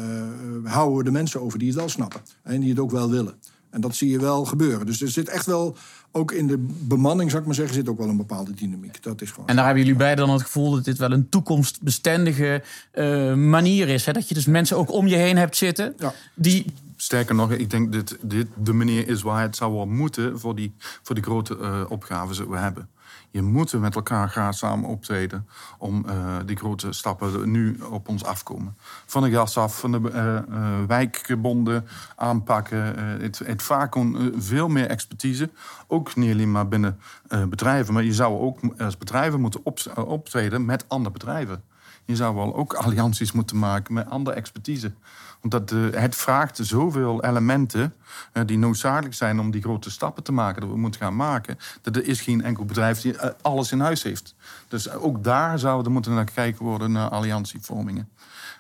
houden 0.72 0.98
we 0.98 1.04
de 1.04 1.11
mensen 1.11 1.40
over 1.40 1.59
die 1.59 1.68
het 1.68 1.76
wel 1.76 1.88
snappen. 1.88 2.20
En 2.42 2.61
die 2.61 2.70
het 2.70 2.78
ook 2.78 2.90
wel 2.90 3.11
willen. 3.11 3.35
En 3.70 3.80
dat 3.80 3.94
zie 3.94 4.11
je 4.11 4.18
wel 4.20 4.44
gebeuren. 4.44 4.87
Dus 4.87 5.02
er 5.02 5.09
zit 5.09 5.28
echt 5.28 5.46
wel, 5.46 5.76
ook 6.12 6.32
in 6.32 6.46
de 6.46 6.58
bemanning, 6.68 7.28
zou 7.30 7.40
ik 7.42 7.46
maar 7.46 7.56
zeggen, 7.56 7.74
zit 7.74 7.88
ook 7.88 7.98
wel 7.98 8.08
een 8.08 8.16
bepaalde 8.16 8.54
dynamiek. 8.54 9.02
Dat 9.02 9.20
is 9.22 9.30
gewoon. 9.30 9.48
En 9.48 9.56
daar 9.56 9.64
hebben 9.64 9.82
jullie 9.82 9.98
beiden 9.98 10.26
dan 10.26 10.34
het 10.34 10.44
gevoel 10.44 10.70
dat 10.70 10.84
dit 10.84 10.98
wel 10.98 11.12
een 11.12 11.28
toekomstbestendige 11.28 12.62
eh, 12.90 13.34
manier 13.34 13.88
is. 13.88 14.06
Hè? 14.06 14.12
Dat 14.12 14.28
je 14.28 14.34
dus 14.34 14.46
mensen 14.46 14.76
ook 14.76 14.92
om 14.92 15.06
je 15.06 15.16
heen 15.16 15.36
hebt 15.36 15.56
zitten 15.56 15.94
Ja. 15.98 16.12
die 16.34 16.64
Sterker 16.96 17.34
nog, 17.34 17.52
ik 17.52 17.70
denk 17.70 17.92
dat 17.92 18.16
dit 18.22 18.46
de 18.56 18.72
manier 18.72 19.08
is 19.08 19.22
waar 19.22 19.42
het 19.42 19.56
zou 19.56 19.72
wel 19.74 19.86
moeten 19.86 20.38
voor 20.40 20.56
die, 20.56 20.74
voor 21.02 21.14
die 21.14 21.24
grote 21.24 21.58
eh, 21.58 21.84
opgaven 21.88 22.36
die 22.36 22.46
we 22.48 22.56
hebben. 22.56 22.88
Je 23.30 23.42
moet 23.42 23.72
met 23.72 23.94
elkaar 23.94 24.28
graag 24.28 24.54
samen 24.54 24.88
optreden 24.88 25.48
om 25.78 26.04
eh, 26.08 26.36
die 26.46 26.56
grote 26.56 26.92
stappen 26.92 27.50
nu 27.50 27.78
op 27.90 28.08
ons 28.08 28.24
afkomen. 28.24 28.76
Van 29.06 29.22
de 29.22 29.30
gas 29.30 29.56
af, 29.56 29.78
van 29.78 29.92
de 29.92 30.10
eh, 30.10 30.36
eh, 30.36 30.44
wijkgebonden 30.86 31.86
aanpakken. 32.16 32.98
het, 33.20 33.38
het 33.38 33.62
vaak 33.62 33.96
veel 34.36 34.68
meer 34.68 34.86
expertise. 34.86 35.50
Ook 35.86 36.16
niet 36.16 36.32
alleen 36.32 36.50
maar 36.50 36.68
binnen 36.68 37.00
bedrijven, 37.48 37.94
maar 37.94 38.04
je 38.04 38.14
zou 38.14 38.38
ook 38.40 38.58
als 38.78 38.98
bedrijven 38.98 39.40
moeten 39.40 39.60
op- 39.64 39.92
optreden 40.06 40.64
met 40.64 40.84
andere 40.88 41.12
bedrijven. 41.12 41.62
Je 42.04 42.16
zou 42.16 42.34
wel 42.34 42.54
ook 42.54 42.74
allianties 42.74 43.32
moeten 43.32 43.58
maken 43.58 43.94
met 43.94 44.10
andere 44.10 44.36
expertise. 44.36 44.92
Eh, 45.40 46.00
het 46.00 46.16
vraagt 46.16 46.59
zoveel 46.62 47.24
elementen 47.24 47.94
eh, 48.33 48.42
die 48.46 48.59
noodzakelijk 48.59 49.14
zijn 49.14 49.40
om 49.40 49.50
die 49.50 49.62
grote 49.62 49.90
stappen 49.90 50.22
te 50.22 50.33
maken, 50.33 50.61
dat 50.61 50.70
we 50.70 50.76
moeten 50.76 51.00
gaan 51.00 51.16
maken. 51.16 51.59
Dat 51.83 51.96
er 51.96 52.07
is 52.07 52.20
geen 52.20 52.42
enkel 52.42 52.64
bedrijf 52.64 53.00
die 53.00 53.16
eh, 53.16 53.31
alles 53.40 53.72
in 53.72 53.81
huis 53.81 54.03
heeft. 54.03 54.35
Dus 54.68 54.90
ook 54.90 55.24
daar 55.24 55.59
zou 55.59 55.85
er 55.85 55.90
moeten 55.90 56.14
naar 56.14 56.29
gekeken 56.29 56.64
worden 56.64 56.92
naar 56.92 57.09
alliantievormingen. 57.09 58.09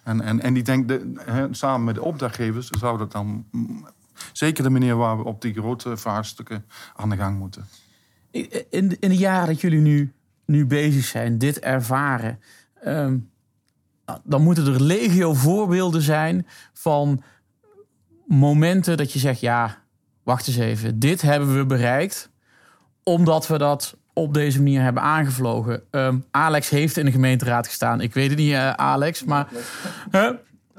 En, 0.02 0.20
en, 0.20 0.40
en 0.40 0.56
ik 0.56 0.64
denk, 0.64 1.00
samen 1.50 1.84
met 1.84 1.94
de 1.94 2.02
opdrachtgevers 2.02 2.68
zou 2.68 2.98
dat 2.98 3.12
dan 3.12 3.44
mm, 3.50 3.86
zeker 4.32 4.62
de 4.62 4.70
manier 4.70 4.96
waar 4.96 5.18
we 5.18 5.24
op 5.24 5.42
die 5.42 5.52
grote 5.52 5.96
vraagstukken 5.96 6.64
aan 6.96 7.10
de 7.10 7.16
gang 7.16 7.38
moeten. 7.38 7.66
in, 8.30 9.00
in 9.00 9.08
de 9.08 9.16
jaren 9.16 9.46
dat 9.46 9.60
jullie 9.60 9.80
nu 9.80 10.12
nu 10.50 10.66
bezig 10.66 11.04
zijn, 11.04 11.38
dit 11.38 11.58
ervaren. 11.58 12.40
Ehm, 12.82 13.16
dan 14.24 14.42
moeten 14.42 14.66
er 14.66 14.82
legio 14.82 15.34
voorbeelden 15.34 16.02
zijn 16.02 16.46
van 16.72 17.22
momenten 18.26 18.96
dat 18.96 19.12
je 19.12 19.18
zegt: 19.18 19.40
ja, 19.40 19.78
wacht 20.22 20.46
eens 20.46 20.56
even, 20.56 20.98
dit 20.98 21.22
hebben 21.22 21.56
we 21.56 21.66
bereikt 21.66 22.30
omdat 23.02 23.46
we 23.46 23.58
dat 23.58 23.96
op 24.12 24.34
deze 24.34 24.58
manier 24.58 24.82
hebben 24.82 25.02
aangevlogen. 25.02 25.82
Ehm, 25.90 26.18
Alex 26.30 26.68
heeft 26.68 26.96
in 26.96 27.04
de 27.04 27.10
gemeenteraad 27.10 27.66
gestaan. 27.66 28.00
Ik 28.00 28.14
weet 28.14 28.28
het 28.28 28.38
niet, 28.38 28.52
uh, 28.52 28.70
Alex, 28.70 29.24
maar 29.24 29.48
uh, 30.12 30.30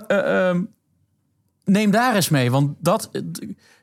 uh, 0.08 0.60
neem 1.64 1.92
daar 1.92 2.16
eens 2.16 2.30
mee. 2.30 2.52
Want 2.52 2.76
dat 2.80 3.12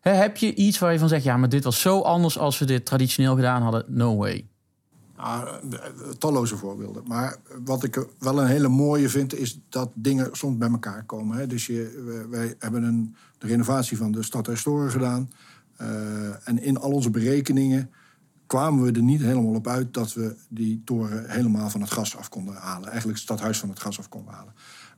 heb 0.00 0.36
je 0.36 0.54
iets 0.54 0.78
waar 0.78 0.92
je 0.92 0.98
van 0.98 1.08
zegt: 1.08 1.24
ja, 1.24 1.36
maar 1.36 1.48
dit 1.48 1.64
was 1.64 1.80
zo 1.80 2.00
anders 2.00 2.38
als 2.38 2.58
we 2.58 2.64
dit 2.64 2.86
traditioneel 2.86 3.34
gedaan 3.34 3.62
hadden. 3.62 3.84
No 3.86 4.16
way. 4.16 4.48
Ah, 5.18 5.54
talloze 6.18 6.56
voorbeelden. 6.56 7.02
Maar 7.06 7.36
wat 7.64 7.84
ik 7.84 8.06
wel 8.18 8.40
een 8.40 8.46
hele 8.46 8.68
mooie 8.68 9.08
vind, 9.08 9.34
is 9.34 9.60
dat 9.68 9.90
dingen 9.94 10.28
soms 10.32 10.56
bij 10.56 10.70
elkaar 10.70 11.04
komen. 11.04 11.36
Hè. 11.36 11.46
Dus 11.46 11.66
je, 11.66 12.26
wij 12.30 12.54
hebben 12.58 12.82
een, 12.82 13.16
de 13.38 13.46
renovatie 13.46 13.96
van 13.96 14.12
de 14.12 14.22
stad 14.22 14.48
gedaan. 14.88 15.30
Uh, 15.80 16.48
en 16.48 16.62
in 16.62 16.78
al 16.78 16.90
onze 16.90 17.10
berekeningen 17.10 17.90
kwamen 18.46 18.84
we 18.84 18.92
er 18.92 19.02
niet 19.02 19.20
helemaal 19.20 19.54
op 19.54 19.66
uit 19.66 19.94
dat 19.94 20.14
we 20.14 20.36
die 20.48 20.82
toren 20.84 21.30
helemaal 21.30 21.70
van 21.70 21.80
het 21.80 21.90
gas 21.90 22.16
af 22.16 22.28
konden 22.28 22.54
halen. 22.54 22.88
Eigenlijk 22.88 23.18
het 23.18 23.26
stadhuis 23.26 23.58
van 23.58 23.68
het 23.68 23.80
gas 23.80 23.98
af 23.98 24.08
konden 24.08 24.34
halen. 24.34 24.52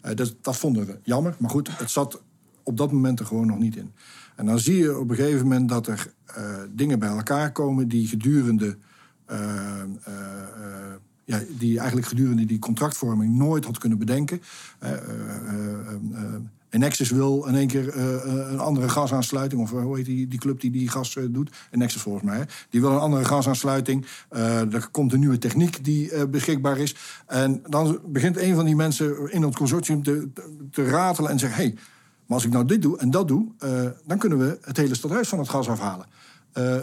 Uh, 0.05 0.27
dat, 0.41 0.57
vonden 0.57 0.87
we 0.87 0.99
jammer, 1.03 1.37
maar 1.39 1.51
goed, 1.51 1.79
het 1.79 1.91
zat 1.91 2.23
op 2.63 2.77
dat 2.77 2.93
moment 2.93 3.21
er 3.21 3.27
gewoon 3.27 3.47
nog 3.47 3.59
niet 3.59 3.77
in. 3.77 3.93
En 4.37 4.47
dan 4.47 4.59
zie 4.59 4.77
je 4.77 4.99
op 4.99 5.11
een 5.11 5.17
gegeven 5.17 5.43
moment 5.43 5.69
dat 5.69 5.87
er 5.87 6.13
uh, 6.39 6.57
dingen 6.71 6.99
bij 6.99 7.09
elkaar 7.09 7.53
komen 7.53 7.89
die 7.89 8.07
gedurende. 8.07 8.79
Uh, 9.31 9.37
ja, 11.25 11.41
die 11.59 11.79
eigenlijk 11.79 12.09
gedurende 12.09 12.45
die 12.45 12.59
contractvorming 12.59 13.37
nooit 13.37 13.65
had 13.65 13.79
kunnen 13.79 13.99
bedenken. 13.99 14.43
Nexus 16.71 17.11
wil 17.11 17.47
in 17.47 17.55
één 17.55 17.67
keer 17.67 17.97
een 18.49 18.59
andere 18.59 18.89
gasaansluiting. 18.89 19.63
Of 19.63 19.71
hoe 19.71 19.97
heet 19.97 20.05
die, 20.05 20.29
die 20.29 20.39
club 20.39 20.61
die 20.61 20.71
die 20.71 20.89
gas 20.89 21.17
doet? 21.29 21.51
Nexus 21.71 22.03
volgens 22.03 22.25
mij. 22.25 22.37
Hè? 22.37 22.45
Die 22.71 22.81
wil 22.81 22.91
een 22.91 22.99
andere 22.99 23.25
gasaansluiting. 23.25 24.07
er 24.29 24.89
komt 24.91 25.13
een 25.13 25.19
nieuwe 25.21 25.39
techniek 25.39 25.85
die 25.85 26.27
beschikbaar 26.27 26.79
is. 26.79 26.97
En 27.27 27.63
dan 27.69 28.01
begint 28.07 28.37
een 28.37 28.55
van 28.55 28.65
die 28.65 28.77
mensen 28.77 29.33
in 29.33 29.43
het 29.43 29.57
consortium 29.57 30.03
te, 30.03 30.29
te 30.71 30.85
ratelen 30.85 31.31
en 31.31 31.39
zegt... 31.39 31.55
hey, 31.55 31.75
maar 32.27 32.37
als 32.37 32.45
ik 32.45 32.53
nou 32.53 32.65
dit 32.65 32.83
doe 32.83 32.99
en 32.99 33.11
dat 33.11 33.29
doe... 33.29 33.47
dan 34.05 34.19
kunnen 34.19 34.39
we 34.39 34.59
het 34.63 34.77
hele 34.77 34.95
stadhuis 34.95 35.29
van 35.29 35.39
het 35.39 35.49
gas 35.49 35.69
afhalen. 35.69 36.07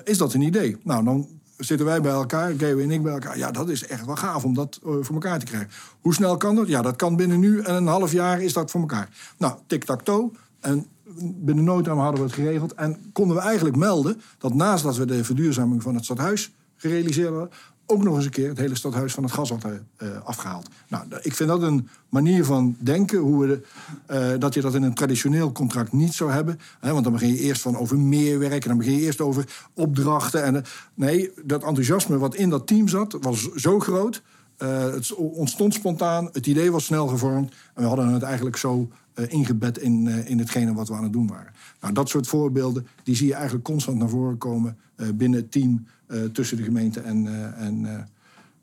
is 0.03 0.17
dat 0.17 0.33
een 0.33 0.41
idee? 0.41 0.77
Nou, 0.83 1.03
dan 1.03 1.27
zitten 1.57 1.85
wij 1.85 2.01
bij 2.01 2.11
elkaar, 2.11 2.49
Gaby 2.49 2.81
en 2.81 2.91
ik 2.91 3.03
bij 3.03 3.13
elkaar. 3.13 3.37
Ja, 3.37 3.51
dat 3.51 3.69
is 3.69 3.87
echt 3.87 4.05
wel 4.05 4.15
gaaf 4.15 4.43
om 4.43 4.53
dat 4.53 4.79
uh, 4.85 4.95
voor 5.01 5.13
elkaar 5.13 5.39
te 5.39 5.45
krijgen. 5.45 5.69
Hoe 6.01 6.13
snel 6.13 6.37
kan 6.37 6.55
dat? 6.55 6.67
Ja, 6.67 6.81
dat 6.81 6.95
kan 6.95 7.15
binnen 7.15 7.39
nu 7.39 7.61
en 7.61 7.75
een 7.75 7.87
half 7.87 8.11
jaar 8.11 8.41
is 8.41 8.53
dat 8.53 8.71
voor 8.71 8.81
elkaar. 8.81 9.09
Nou, 9.37 9.53
tic-tac-toe. 9.67 10.31
En 10.59 10.85
binnen 11.19 11.63
no 11.63 11.83
hadden 11.83 12.21
we 12.21 12.27
het 12.27 12.33
geregeld. 12.33 12.73
En 12.73 13.09
konden 13.13 13.35
we 13.35 13.41
eigenlijk 13.41 13.75
melden 13.75 14.21
dat 14.37 14.53
naast 14.53 14.83
dat 14.83 14.97
we 14.97 15.05
de 15.05 15.23
verduurzaming 15.23 15.83
van 15.83 15.95
het 15.95 16.03
stadhuis 16.03 16.51
gerealiseerd 16.75 17.29
hadden 17.29 17.49
ook 17.88 18.04
nog 18.04 18.15
eens 18.15 18.26
een 18.26 18.32
keer 18.32 18.50
het 18.50 18.58
hele 18.58 18.76
stadhuis 18.76 19.13
van 19.13 19.23
het 19.23 19.32
gas 19.32 19.50
had 19.50 19.65
uh, 19.65 20.08
afgehaald. 20.23 20.69
Nou, 20.88 21.04
ik 21.21 21.34
vind 21.34 21.50
dat 21.50 21.62
een 21.62 21.89
manier 22.10 22.45
van 22.45 22.76
denken, 22.80 23.19
hoe 23.19 23.45
we 23.45 23.47
de, 23.47 24.34
uh, 24.34 24.39
dat 24.39 24.54
je 24.54 24.62
dat 24.62 24.76
in 24.76 24.84
een 24.84 24.93
traditioneel 24.93 25.52
contract 25.52 25.91
niet 25.91 26.13
zou 26.13 26.32
hebben. 26.32 26.60
Hè, 26.80 26.91
want 26.91 27.04
dan 27.04 27.13
begin 27.13 27.30
je 27.30 27.39
eerst 27.39 27.62
van 27.62 27.78
over 27.78 27.97
meer 27.97 28.39
werken, 28.39 28.69
dan 28.69 28.78
begin 28.78 28.93
je 28.93 29.02
eerst 29.02 29.21
over 29.21 29.67
opdrachten. 29.73 30.43
En, 30.43 30.56
uh, 30.56 30.62
nee, 30.93 31.32
dat 31.43 31.63
enthousiasme 31.63 32.17
wat 32.17 32.36
in 32.36 32.50
dat 32.50 32.67
team 32.67 32.88
zat, 32.88 33.17
was 33.21 33.52
zo 33.54 33.80
groot. 33.80 34.21
het 34.58 35.13
ontstond 35.13 35.73
spontaan, 35.73 36.30
het 36.32 36.47
idee 36.47 36.71
was 36.71 36.86
snel 36.86 37.08
gevormd. 37.08 37.54
En 37.73 37.82
we 37.82 37.88
hadden 37.88 38.08
het 38.08 38.23
eigenlijk 38.23 38.58
zo 38.58 38.89
ingebed 39.27 39.77
in, 39.77 40.08
in 40.08 40.39
hetgene 40.39 40.73
wat 40.73 40.88
we 40.88 40.93
aan 40.93 41.03
het 41.03 41.13
doen 41.13 41.27
waren. 41.27 41.53
Nou, 41.82 41.93
dat 41.93 42.10
soort 42.10 42.27
voorbeelden, 42.27 42.88
die 43.03 43.15
zie 43.15 43.27
je 43.27 43.34
eigenlijk 43.34 43.63
constant 43.63 43.97
naar 43.97 44.10
voren 44.10 44.38
komen 44.38 44.77
binnen 45.15 45.39
het 45.39 45.51
team 45.51 45.88
tussen 46.32 46.58
de 46.58 46.63
gemeente 46.63 46.99
en, 46.99 47.27
en, 47.58 48.08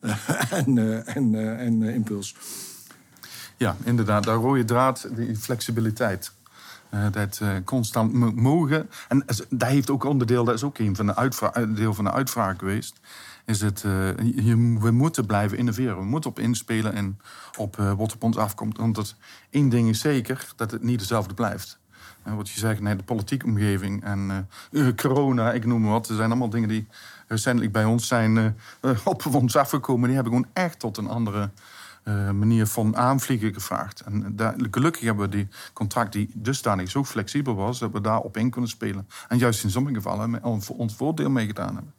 en, 0.67 1.05
en, 1.07 1.35
en 1.59 1.83
Impuls. 1.83 2.37
Ja, 3.57 3.77
inderdaad. 3.85 4.25
Daar 4.25 4.37
rode 4.37 4.65
draad, 4.65 5.09
die 5.17 5.37
flexibiliteit. 5.37 6.33
Dat 7.11 7.41
constant 7.65 8.35
mogen. 8.35 8.91
En 9.09 9.25
dat 9.49 9.69
heeft 9.69 9.91
ook 9.91 10.05
onderdeel, 10.05 10.45
dat 10.45 10.55
is 10.55 10.65
ook 10.65 10.79
een 10.79 10.97
van 10.97 11.07
de 11.07 11.17
uitvraag, 11.17 11.53
deel 11.53 11.95
van 11.95 12.05
de 12.05 12.13
uitvraag 12.13 12.59
geweest. 12.59 13.01
Is 13.45 13.61
het, 13.61 13.83
we 13.83 14.91
moeten 14.93 15.27
blijven 15.27 15.59
innoveren. 15.59 15.97
We 15.97 16.05
moeten 16.05 16.31
op 16.31 16.39
inspelen 16.39 16.95
en 16.95 17.21
op 17.59 17.77
wat 17.77 18.15
op 18.15 18.23
ons 18.23 18.37
afkomt. 18.37 18.79
Want 18.79 19.17
één 19.51 19.69
ding 19.69 19.89
is 19.89 20.01
zeker, 20.01 20.53
dat 20.57 20.71
het 20.71 20.83
niet 20.83 20.99
dezelfde 20.99 21.35
blijft. 21.35 21.79
Wat 22.23 22.49
je 22.49 22.59
zegt, 22.59 22.81
nee, 22.81 22.97
de 22.97 23.03
politieke 23.03 23.47
omgeving 23.47 24.05
en 24.05 24.49
corona, 24.97 25.53
ik 25.53 25.67
noem 25.67 25.81
maar 25.81 25.91
wat. 25.91 26.09
Er 26.09 26.17
zijn 26.17 26.31
allemaal 26.31 26.51
dingen 26.51 26.69
die 26.69 26.87
recentelijk 27.29 27.73
bij 27.73 27.85
ons 27.85 28.07
zijn 28.07 28.57
op 29.05 29.35
ons 29.35 29.57
afgekomen. 29.57 30.07
Die 30.07 30.15
hebben 30.15 30.33
gewoon 30.33 30.51
echt 30.53 30.79
tot 30.79 30.97
een 30.97 31.09
andere 31.09 31.51
uh, 32.05 32.31
manier 32.31 32.67
van 32.67 32.97
aanvliegen 32.97 33.55
gevraagd. 33.55 34.01
En 34.01 34.37
daar, 34.37 34.55
gelukkig 34.71 35.03
hebben 35.03 35.31
we 35.31 35.37
die 35.37 35.49
contract 35.73 36.13
die 36.13 36.31
dusdanig 36.33 36.91
zo 36.91 37.05
flexibel 37.05 37.55
was... 37.55 37.79
dat 37.79 37.93
we 37.93 38.01
daarop 38.01 38.37
in 38.37 38.51
kunnen 38.51 38.71
spelen. 38.71 39.09
En 39.29 39.39
juist 39.39 39.65
in 39.65 39.71
sommige 39.71 39.95
gevallen 39.95 40.43
ons 40.69 40.95
voordeel 40.95 41.31
meegedaan 41.31 41.75
hebben. 41.75 41.93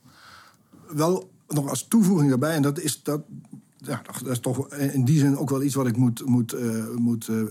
Wel 0.88 1.30
nog 1.48 1.70
als 1.70 1.88
toevoeging 1.88 2.30
daarbij, 2.30 2.56
en 2.56 2.62
dat 2.62 2.80
is 2.80 3.04
dat 3.04 3.22
ja, 3.78 4.02
dat 4.22 4.32
is 4.32 4.39
toch 4.39 4.74
in 4.74 5.06
die 5.06 5.20
zin 5.20 5.38
ook 5.38 5.50
wel 5.50 5.63
iets 5.63 5.76
wat 5.76 5.88
ik 5.88 5.98
moet, 5.98 6.26
moet, 6.26 6.54
uh, 6.54 6.96
moet 6.96 7.28
uh, 7.28 7.44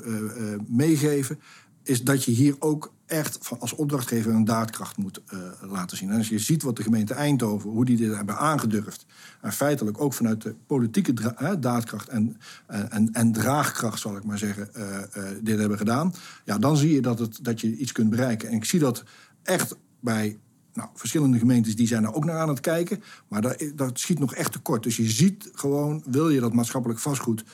meegeven. 0.66 1.40
Is 1.84 2.04
dat 2.04 2.24
je 2.24 2.30
hier 2.30 2.56
ook 2.58 2.92
echt 3.06 3.38
als 3.58 3.72
opdrachtgever 3.72 4.32
een 4.32 4.44
daadkracht 4.44 4.96
moet 4.96 5.20
uh, 5.34 5.40
laten 5.70 5.96
zien. 5.96 6.10
En 6.10 6.16
als 6.16 6.28
je 6.28 6.38
ziet 6.38 6.62
wat 6.62 6.76
de 6.76 6.82
gemeente 6.82 7.14
Eindhoven, 7.14 7.70
hoe 7.70 7.84
die 7.84 7.96
dit 7.96 8.14
hebben 8.14 8.38
aangedurfd... 8.38 9.06
en 9.40 9.52
feitelijk 9.52 10.00
ook 10.00 10.14
vanuit 10.14 10.42
de 10.42 10.54
politieke 10.66 11.12
daadkracht 11.60 12.08
en, 12.08 12.36
en, 12.66 13.12
en 13.12 13.32
draagkracht, 13.32 14.00
zal 14.00 14.16
ik 14.16 14.24
maar 14.24 14.38
zeggen, 14.38 14.68
uh, 14.76 14.84
uh, 15.16 15.24
dit 15.42 15.58
hebben 15.58 15.78
gedaan... 15.78 16.14
ja, 16.44 16.58
dan 16.58 16.76
zie 16.76 16.94
je 16.94 17.00
dat, 17.00 17.18
het, 17.18 17.38
dat 17.42 17.60
je 17.60 17.76
iets 17.76 17.92
kunt 17.92 18.10
bereiken. 18.10 18.48
En 18.48 18.54
ik 18.54 18.64
zie 18.64 18.80
dat 18.80 19.04
echt 19.42 19.76
bij 20.00 20.38
nou, 20.74 20.88
verschillende 20.94 21.38
gemeentes 21.38 21.76
die 21.76 21.86
zijn 21.86 22.04
er 22.04 22.14
ook 22.14 22.24
naar 22.24 22.38
aan 22.38 22.48
het 22.48 22.60
kijken. 22.60 23.02
Maar 23.28 23.42
dat, 23.42 23.64
dat 23.74 23.98
schiet 23.98 24.18
nog 24.18 24.34
echt 24.34 24.52
tekort. 24.52 24.82
Dus 24.82 24.96
je 24.96 25.10
ziet 25.10 25.50
gewoon, 25.52 26.02
wil 26.06 26.30
je 26.30 26.40
dat 26.40 26.52
maatschappelijk 26.52 27.00
vastgoed 27.00 27.44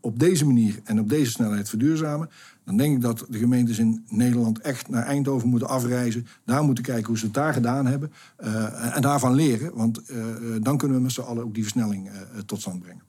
op 0.00 0.18
deze 0.18 0.46
manier 0.46 0.80
en 0.84 1.00
op 1.00 1.08
deze 1.08 1.30
snelheid 1.30 1.68
verduurzamen, 1.68 2.30
dan 2.64 2.76
denk 2.76 2.94
ik 2.96 3.02
dat 3.02 3.26
de 3.28 3.38
gemeentes 3.38 3.78
in 3.78 4.04
Nederland 4.08 4.60
echt 4.60 4.88
naar 4.88 5.02
Eindhoven 5.02 5.48
moeten 5.48 5.68
afreizen. 5.68 6.26
Daar 6.44 6.64
moeten 6.64 6.84
kijken 6.84 7.06
hoe 7.06 7.18
ze 7.18 7.24
het 7.24 7.34
daar 7.34 7.52
gedaan 7.52 7.86
hebben. 7.86 8.12
Uh, 8.38 8.96
en 8.96 9.02
daarvan 9.02 9.34
leren. 9.34 9.74
Want 9.74 10.10
uh, 10.10 10.24
dan 10.60 10.76
kunnen 10.76 10.96
we 10.96 11.02
met 11.02 11.12
z'n 11.12 11.20
allen 11.20 11.44
ook 11.44 11.54
die 11.54 11.62
versnelling 11.62 12.08
uh, 12.08 12.14
tot 12.46 12.60
stand 12.60 12.82
brengen. 12.82 13.02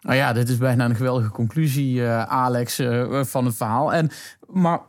Nou 0.00 0.16
ja, 0.16 0.32
dit 0.32 0.48
is 0.48 0.56
bijna 0.56 0.84
een 0.84 0.96
geweldige 0.96 1.30
conclusie, 1.30 2.04
Alex, 2.06 2.82
van 3.10 3.44
het 3.44 3.56
verhaal. 3.56 3.92
En, 3.92 4.10
maar 4.46 4.80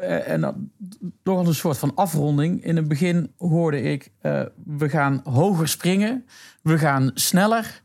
en 0.00 0.72
toch 1.22 1.38
als 1.38 1.48
een 1.48 1.54
soort 1.54 1.78
van 1.78 1.94
afronding. 1.94 2.64
In 2.64 2.76
het 2.76 2.88
begin 2.88 3.32
hoorde 3.36 3.82
ik, 3.82 4.12
we 4.64 4.88
gaan 4.88 5.20
hoger 5.24 5.68
springen, 5.68 6.26
we 6.62 6.78
gaan 6.78 7.10
sneller. 7.14 7.82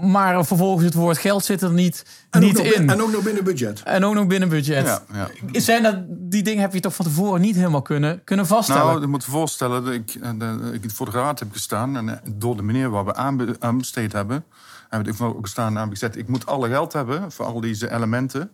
Maar 0.00 0.46
vervolgens 0.46 0.84
het 0.84 0.94
woord 0.94 1.18
geld 1.18 1.44
zit 1.44 1.62
er 1.62 1.72
niet, 1.72 2.04
en 2.30 2.40
niet 2.40 2.58
in. 2.58 2.90
En 2.90 3.02
ook 3.02 3.12
nog 3.12 3.22
binnen 3.22 3.44
budget. 3.44 3.82
En 3.82 4.04
ook 4.04 4.14
nog 4.14 4.26
binnen 4.26 4.48
budget. 4.48 4.86
Ja, 4.86 5.02
ja. 5.12 5.60
Zijn 5.60 5.82
dat, 5.82 5.96
die 6.08 6.42
dingen 6.42 6.60
heb 6.60 6.72
je 6.72 6.80
toch 6.80 6.94
van 6.94 7.04
tevoren 7.04 7.40
niet 7.40 7.56
helemaal 7.56 7.82
kunnen, 7.82 8.24
kunnen 8.24 8.46
vaststellen? 8.46 8.86
Nou, 8.86 9.00
je 9.00 9.06
moet 9.06 9.24
je 9.24 9.30
voorstellen 9.30 9.84
dat 9.84 9.94
ik, 9.94 10.38
dat 10.38 10.58
ik 10.72 10.90
voor 10.90 11.06
de 11.06 11.12
raad 11.12 11.38
heb 11.38 11.52
gestaan. 11.52 11.96
En 11.96 12.20
door 12.34 12.56
de 12.56 12.62
meneer 12.62 12.90
waar 12.90 13.04
we 13.04 13.14
aanbesteed 13.58 14.12
hebben... 14.12 14.44
heb 14.88 15.06
ik 15.06 15.20
ook 15.20 15.38
gestaan 15.40 15.74
en 15.74 15.80
heb 15.80 15.90
gezegd... 15.90 16.16
ik 16.16 16.28
moet 16.28 16.46
alle 16.46 16.68
geld 16.68 16.92
hebben 16.92 17.32
voor 17.32 17.44
al 17.44 17.60
deze 17.60 17.92
elementen... 17.92 18.50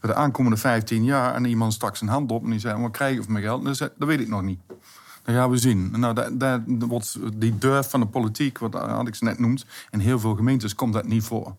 voor 0.00 0.08
de 0.08 0.14
aankomende 0.14 0.56
15 0.56 1.04
jaar. 1.04 1.34
En 1.34 1.44
iemand 1.44 1.72
stak 1.72 1.96
zijn 1.96 2.10
hand 2.10 2.30
op 2.30 2.44
en 2.44 2.50
die 2.50 2.60
zei... 2.60 2.80
wat 2.80 2.90
krijg 2.90 3.16
ik 3.16 3.22
voor 3.22 3.32
mijn 3.32 3.44
geld? 3.44 3.78
dat 3.78 3.92
weet 3.96 4.20
ik 4.20 4.28
nog 4.28 4.42
niet. 4.42 4.60
Dat 5.24 5.34
gaan 5.34 5.50
we 5.50 5.56
zien. 5.56 6.00
Nou, 6.00 6.14
wordt 6.66 7.18
die 7.34 7.58
durf 7.58 7.90
van 7.90 8.00
de 8.00 8.06
politiek, 8.06 8.58
wat 8.58 8.76
Alex 8.76 9.20
net 9.20 9.38
noemt, 9.38 9.66
in 9.90 9.98
heel 9.98 10.18
veel 10.18 10.34
gemeentes 10.34 10.74
komt 10.74 10.92
dat 10.92 11.06
niet 11.06 11.24
voor. 11.24 11.56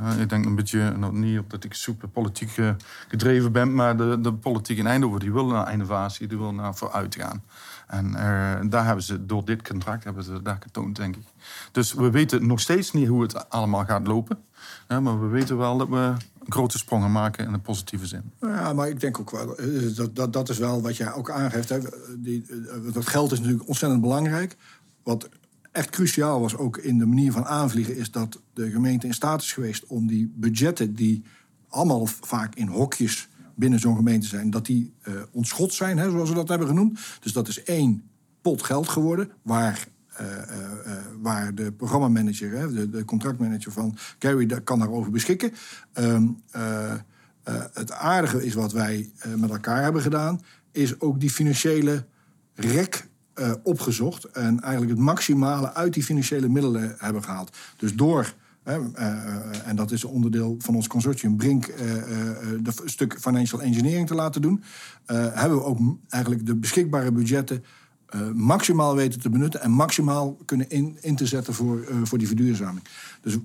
Uh, 0.00 0.20
ik 0.20 0.28
denk 0.28 0.44
een 0.44 0.54
beetje, 0.54 0.94
niet 1.12 1.40
dat 1.48 1.64
ik 1.64 1.74
super 1.74 2.08
politiek 2.08 2.56
uh, 2.56 2.70
gedreven 3.08 3.52
ben, 3.52 3.74
maar 3.74 3.96
de, 3.96 4.20
de 4.20 4.32
politiek 4.32 4.78
in 4.78 4.86
Eindhoven 4.86 5.20
die 5.20 5.32
wil 5.32 5.46
naar 5.46 5.72
innovatie, 5.72 6.26
die 6.26 6.38
wil 6.38 6.52
naar 6.52 6.74
vooruit 6.74 7.14
gaan. 7.14 7.42
En 7.86 8.06
uh, 8.06 8.70
daar 8.70 8.84
hebben 8.84 9.04
ze, 9.04 9.26
door 9.26 9.44
dit 9.44 9.68
contract, 9.68 10.04
hebben 10.04 10.24
ze 10.24 10.42
daar 10.42 10.58
getoond, 10.60 10.96
denk 10.96 11.16
ik. 11.16 11.24
Dus 11.72 11.92
we 11.92 12.10
weten 12.10 12.46
nog 12.46 12.60
steeds 12.60 12.92
niet 12.92 13.08
hoe 13.08 13.22
het 13.22 13.50
allemaal 13.50 13.84
gaat 13.84 14.06
lopen. 14.06 14.44
maar 14.88 15.20
we 15.20 15.26
weten 15.26 15.56
wel 15.56 15.76
dat 15.78 15.88
we 15.88 16.12
grote 16.48 16.78
sprongen 16.78 17.12
maken 17.12 17.46
in 17.46 17.52
een 17.52 17.62
positieve 17.62 18.06
zin. 18.06 18.32
Ja, 18.40 18.72
maar 18.72 18.88
ik 18.88 19.00
denk 19.00 19.20
ook 19.20 19.30
wel, 19.30 19.56
dat, 19.94 20.16
dat, 20.16 20.32
dat 20.32 20.48
is 20.48 20.58
wel 20.58 20.82
wat 20.82 20.96
jij 20.96 21.12
ook 21.12 21.30
aangeeft. 21.30 21.68
Hè. 21.68 21.78
Die, 22.18 22.46
dat 22.92 23.06
geld 23.06 23.32
is 23.32 23.38
natuurlijk 23.38 23.68
ontzettend 23.68 24.00
belangrijk. 24.00 24.56
Wat 25.02 25.28
echt 25.72 25.90
cruciaal 25.90 26.40
was, 26.40 26.56
ook 26.56 26.76
in 26.76 26.98
de 26.98 27.06
manier 27.06 27.32
van 27.32 27.44
aanvliegen, 27.44 27.96
is 27.96 28.10
dat 28.10 28.40
de 28.52 28.70
gemeente 28.70 29.06
in 29.06 29.14
staat 29.14 29.42
is 29.42 29.52
geweest 29.52 29.86
om 29.86 30.06
die 30.06 30.32
budgetten, 30.36 30.94
die 30.94 31.24
allemaal 31.68 32.06
vaak 32.06 32.54
in 32.54 32.68
hokjes 32.68 33.28
binnen 33.54 33.78
zo'n 33.78 33.96
gemeente 33.96 34.26
zijn, 34.26 34.50
dat 34.50 34.66
die 34.66 34.92
uh, 35.08 35.14
ontschot 35.30 35.74
zijn, 35.74 35.98
hè, 35.98 36.10
zoals 36.10 36.28
we 36.28 36.34
dat 36.34 36.48
hebben 36.48 36.68
genoemd. 36.68 36.98
Dus 37.20 37.32
dat 37.32 37.48
is 37.48 37.62
één 37.62 38.02
pot 38.42 38.62
geld 38.62 38.88
geworden, 38.88 39.30
waar 39.42 39.88
uh, 40.20 40.26
uh, 40.26 40.92
waar 41.20 41.54
de 41.54 41.72
programmamanager, 41.72 42.50
hè, 42.50 42.72
de, 42.72 42.90
de, 42.90 43.04
contractmanager 43.04 43.72
van 43.72 43.96
Gary, 44.18 44.46
kan 44.64 44.78
daarover 44.78 45.10
beschikken. 45.10 45.52
Um, 45.94 46.42
het 47.72 47.92
aardige 47.92 48.44
is 48.44 48.54
wat 48.54 48.72
wij 48.72 49.10
met 49.36 49.50
elkaar 49.50 49.82
hebben 49.82 50.02
gedaan, 50.02 50.40
is 50.72 51.00
ook 51.00 51.20
die 51.20 51.30
financiële 51.30 52.04
rek 52.54 53.06
opgezocht. 53.62 54.24
En 54.24 54.60
eigenlijk 54.60 54.92
het 54.92 55.00
maximale 55.00 55.74
uit 55.74 55.94
die 55.94 56.04
financiële 56.04 56.48
middelen 56.48 56.94
hebben 56.98 57.22
gehaald. 57.22 57.56
Dus 57.76 57.94
door 57.94 58.34
en 58.62 59.76
dat 59.76 59.90
is 59.90 60.02
een 60.02 60.10
onderdeel 60.10 60.56
van 60.58 60.74
ons 60.74 60.86
consortium, 60.86 61.36
Brink, 61.36 61.66
de 61.66 62.72
stuk 62.84 63.16
financial 63.20 63.62
engineering 63.62 64.06
te 64.06 64.14
laten 64.14 64.42
doen. 64.42 64.62
hebben 65.06 65.58
we 65.58 65.64
ook 65.64 65.78
eigenlijk 66.08 66.46
de 66.46 66.54
beschikbare 66.54 67.12
budgetten 67.12 67.64
uh, 68.14 68.30
maximaal 68.30 68.94
weten 68.94 69.20
te 69.20 69.30
benutten 69.30 69.60
en 69.60 69.70
maximaal 69.70 70.36
kunnen 70.44 70.70
in, 70.70 70.98
in 71.00 71.16
te 71.16 71.26
zetten 71.26 71.54
voor, 71.54 71.86
uh, 71.90 71.96
voor 72.02 72.18
die 72.18 72.26
verduurzaming. 72.26 72.84
Dus 73.20 73.36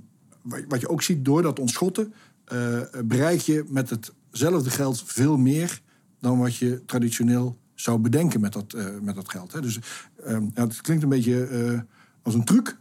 wat 0.42 0.82
je 0.82 0.90
ook 0.90 1.02
ziet, 1.02 1.26
door 1.26 1.42
dat 1.42 1.60
ontschotten 1.60 2.14
uh, 2.54 2.80
bereik 3.06 3.40
je 3.40 3.66
met 3.68 3.90
hetzelfde 3.90 4.70
geld 4.70 5.04
veel 5.06 5.38
meer 5.38 5.82
dan 6.20 6.40
wat 6.40 6.56
je 6.56 6.82
traditioneel 6.86 7.58
zou 7.76 8.00
bedenken 8.00 8.42
met 8.42 8.54
dat, 8.54 8.76
met 9.02 9.16
dat 9.16 9.30
geld. 9.30 9.52
Hè. 9.52 9.62
Dus 9.62 9.80
ja, 10.26 10.42
het 10.54 10.82
klinkt 10.82 11.04
een 11.04 11.10
beetje 11.10 11.86
als 12.22 12.34
een 12.34 12.44
truc, 12.44 12.78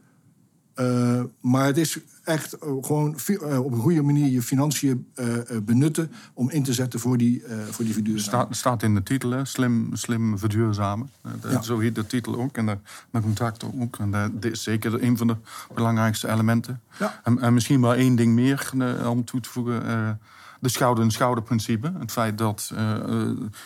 maar 1.40 1.66
het 1.66 1.76
is 1.76 1.98
echt 2.24 2.54
uh, 2.54 2.70
gewoon 2.80 3.16
uh, 3.26 3.64
op 3.64 3.72
een 3.72 3.78
goede 3.78 4.02
manier 4.02 4.30
je 4.30 4.42
financiën 4.42 5.06
uh, 5.14 5.26
benutten 5.62 6.12
om 6.34 6.50
in 6.50 6.62
te 6.62 6.72
zetten 6.72 7.00
voor 7.00 7.16
die, 7.16 7.42
voor 7.70 7.84
die 7.84 7.94
verduurzaming. 7.94 8.44
Staat, 8.44 8.56
staat 8.56 8.82
in 8.82 8.94
de 8.94 9.02
titel, 9.02 9.30
hè? 9.30 9.44
Slim, 9.44 9.90
slim 9.92 10.38
verduurzamen. 10.38 11.10
Ja. 11.42 11.62
Zo 11.62 11.78
heet 11.78 11.94
de 11.94 12.06
titel 12.06 12.36
ook 12.36 12.56
en 12.56 12.66
de, 12.66 12.78
de 13.10 13.20
contract 13.20 13.64
ook. 13.64 13.98
En 13.98 14.10
dat 14.10 14.44
is 14.44 14.62
zeker 14.62 15.02
een 15.02 15.16
van 15.16 15.26
de 15.26 15.36
belangrijkste 15.74 16.28
elementen. 16.28 16.80
Ja. 16.98 17.20
En, 17.24 17.40
en, 17.40 17.54
misschien 17.54 17.80
wel 17.80 17.94
één 17.94 18.16
ding 18.16 18.34
meer 18.34 18.72
om 19.08 19.24
toe 19.24 19.40
te 19.40 19.48
voegen 19.48 20.18
de 20.59 20.68
schouder-en-schouder-principe. 20.68 21.92
Het 21.99 22.12
feit 22.12 22.38
dat, 22.38 22.71
uh, 22.73 22.79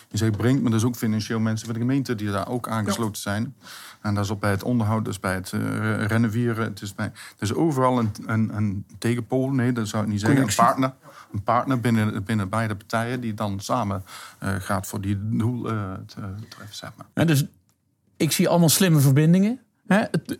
je 0.08 0.16
zegt 0.16 0.36
brengt, 0.36 0.62
maar 0.62 0.70
er 0.70 0.78
is 0.78 0.84
ook 0.84 0.96
financieel 0.96 1.40
mensen 1.40 1.66
van 1.66 1.74
de 1.74 1.80
gemeente 1.80 2.14
die 2.14 2.30
daar 2.30 2.48
ook 2.48 2.68
aangesloten 2.68 3.22
zijn. 3.22 3.54
En 4.00 4.14
dat 4.14 4.24
is 4.24 4.30
ook 4.30 4.40
bij 4.40 4.50
het 4.50 4.62
onderhoud, 4.62 5.04
dus 5.04 5.20
bij 5.20 5.34
het 5.34 5.52
uh, 5.52 6.04
renoveren. 6.04 6.64
Het 6.64 6.82
is, 6.82 6.94
bij, 6.94 7.04
het 7.04 7.40
is 7.40 7.54
overal 7.54 7.98
een, 7.98 8.10
een, 8.26 8.56
een 8.56 8.86
tegenpool, 8.98 9.50
nee, 9.50 9.72
dat 9.72 9.88
zou 9.88 10.02
ik 10.02 10.08
niet 10.08 10.20
zeggen. 10.20 10.42
Een 10.42 10.54
partner, 10.54 10.94
een 11.32 11.42
partner 11.42 11.80
binnen, 11.80 12.24
binnen 12.24 12.48
beide 12.48 12.76
partijen 12.76 13.20
die 13.20 13.34
dan 13.34 13.60
samen 13.60 14.04
uh, 14.42 14.54
gaat 14.58 14.86
voor 14.86 15.00
die 15.00 15.18
doel 15.20 15.62
te, 15.62 16.34
treffen. 16.48 16.76
Zeg 16.76 16.92
maar. 16.96 17.06
Ja, 17.14 17.24
dus 17.24 17.44
ik 18.16 18.32
zie 18.32 18.48
allemaal 18.48 18.68
slimme 18.68 19.00
verbindingen. 19.00 19.60
Hè? 19.86 19.98
Het, 19.98 20.38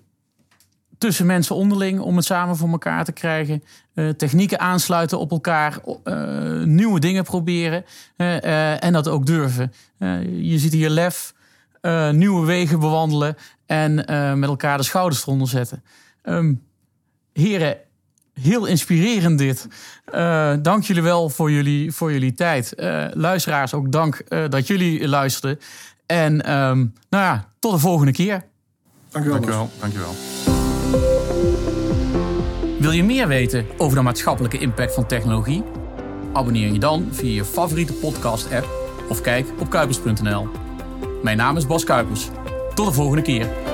tussen 1.03 1.27
mensen 1.27 1.57
onderling 1.57 2.01
om 2.01 2.17
het 2.17 2.25
samen 2.25 2.57
voor 2.57 2.69
elkaar 2.69 3.05
te 3.05 3.12
krijgen. 3.12 3.62
Uh, 3.95 4.09
technieken 4.09 4.61
aansluiten 4.61 5.19
op 5.19 5.31
elkaar, 5.31 5.79
uh, 6.05 6.62
nieuwe 6.62 7.01
dingen 7.01 7.25
proberen 7.25 7.85
uh, 8.17 8.85
en 8.85 8.93
dat 8.93 9.09
ook 9.09 9.27
durven. 9.27 9.73
je 10.41 10.59
ziet 10.59 10.73
hier 10.73 10.91
lef, 10.91 11.35
nieuwe 12.12 12.47
wegen 12.47 12.81
bewandelen 12.81 13.37
en 13.67 13.95
met 14.38 14.49
elkaar 14.49 14.77
de 14.77 14.83
schouders 14.83 15.23
eronder 15.23 15.49
zetten. 15.49 15.83
Um, 16.23 16.62
heren, 17.33 17.77
heel 18.41 18.67
inspirerend 18.67 19.38
dit. 19.38 19.69
dank 20.62 20.85
jullie 20.85 21.03
wel 21.03 21.29
voor 21.29 21.51
jullie, 21.51 21.93
voor 21.93 22.12
jullie 22.12 22.35
tijd. 22.35 22.73
luisteraars, 23.12 23.75
ook 23.75 23.93
dank 23.93 24.25
dat 24.51 24.67
jullie 24.67 25.09
luisterden. 25.09 25.59
En 26.07 26.33
um, 26.33 26.93
nou 27.09 27.25
ja, 27.25 27.49
tot 27.59 27.73
de 27.73 27.79
volgende 27.79 28.12
keer. 28.12 28.45
Dank 29.11 29.25
u 29.25 29.29
wel. 29.29 29.71
Dank 29.81 29.95
u 29.95 29.99
wel. 29.99 30.52
Wil 32.83 32.90
je 32.90 33.05
meer 33.05 33.29
weten 33.29 33.66
over 33.77 33.97
de 33.97 34.03
maatschappelijke 34.03 34.59
impact 34.59 34.95
van 34.95 35.07
technologie? 35.07 35.62
Abonneer 36.33 36.73
je 36.73 36.79
dan 36.79 37.09
via 37.11 37.35
je 37.35 37.45
favoriete 37.45 37.92
podcast-app 37.92 38.68
of 39.09 39.21
kijk 39.21 39.47
op 39.59 39.71
kuipers.nl. 39.71 40.49
Mijn 41.23 41.37
naam 41.37 41.57
is 41.57 41.66
Bas 41.66 41.85
Kuipers. 41.85 42.29
Tot 42.75 42.87
de 42.87 42.92
volgende 42.92 43.23
keer. 43.23 43.71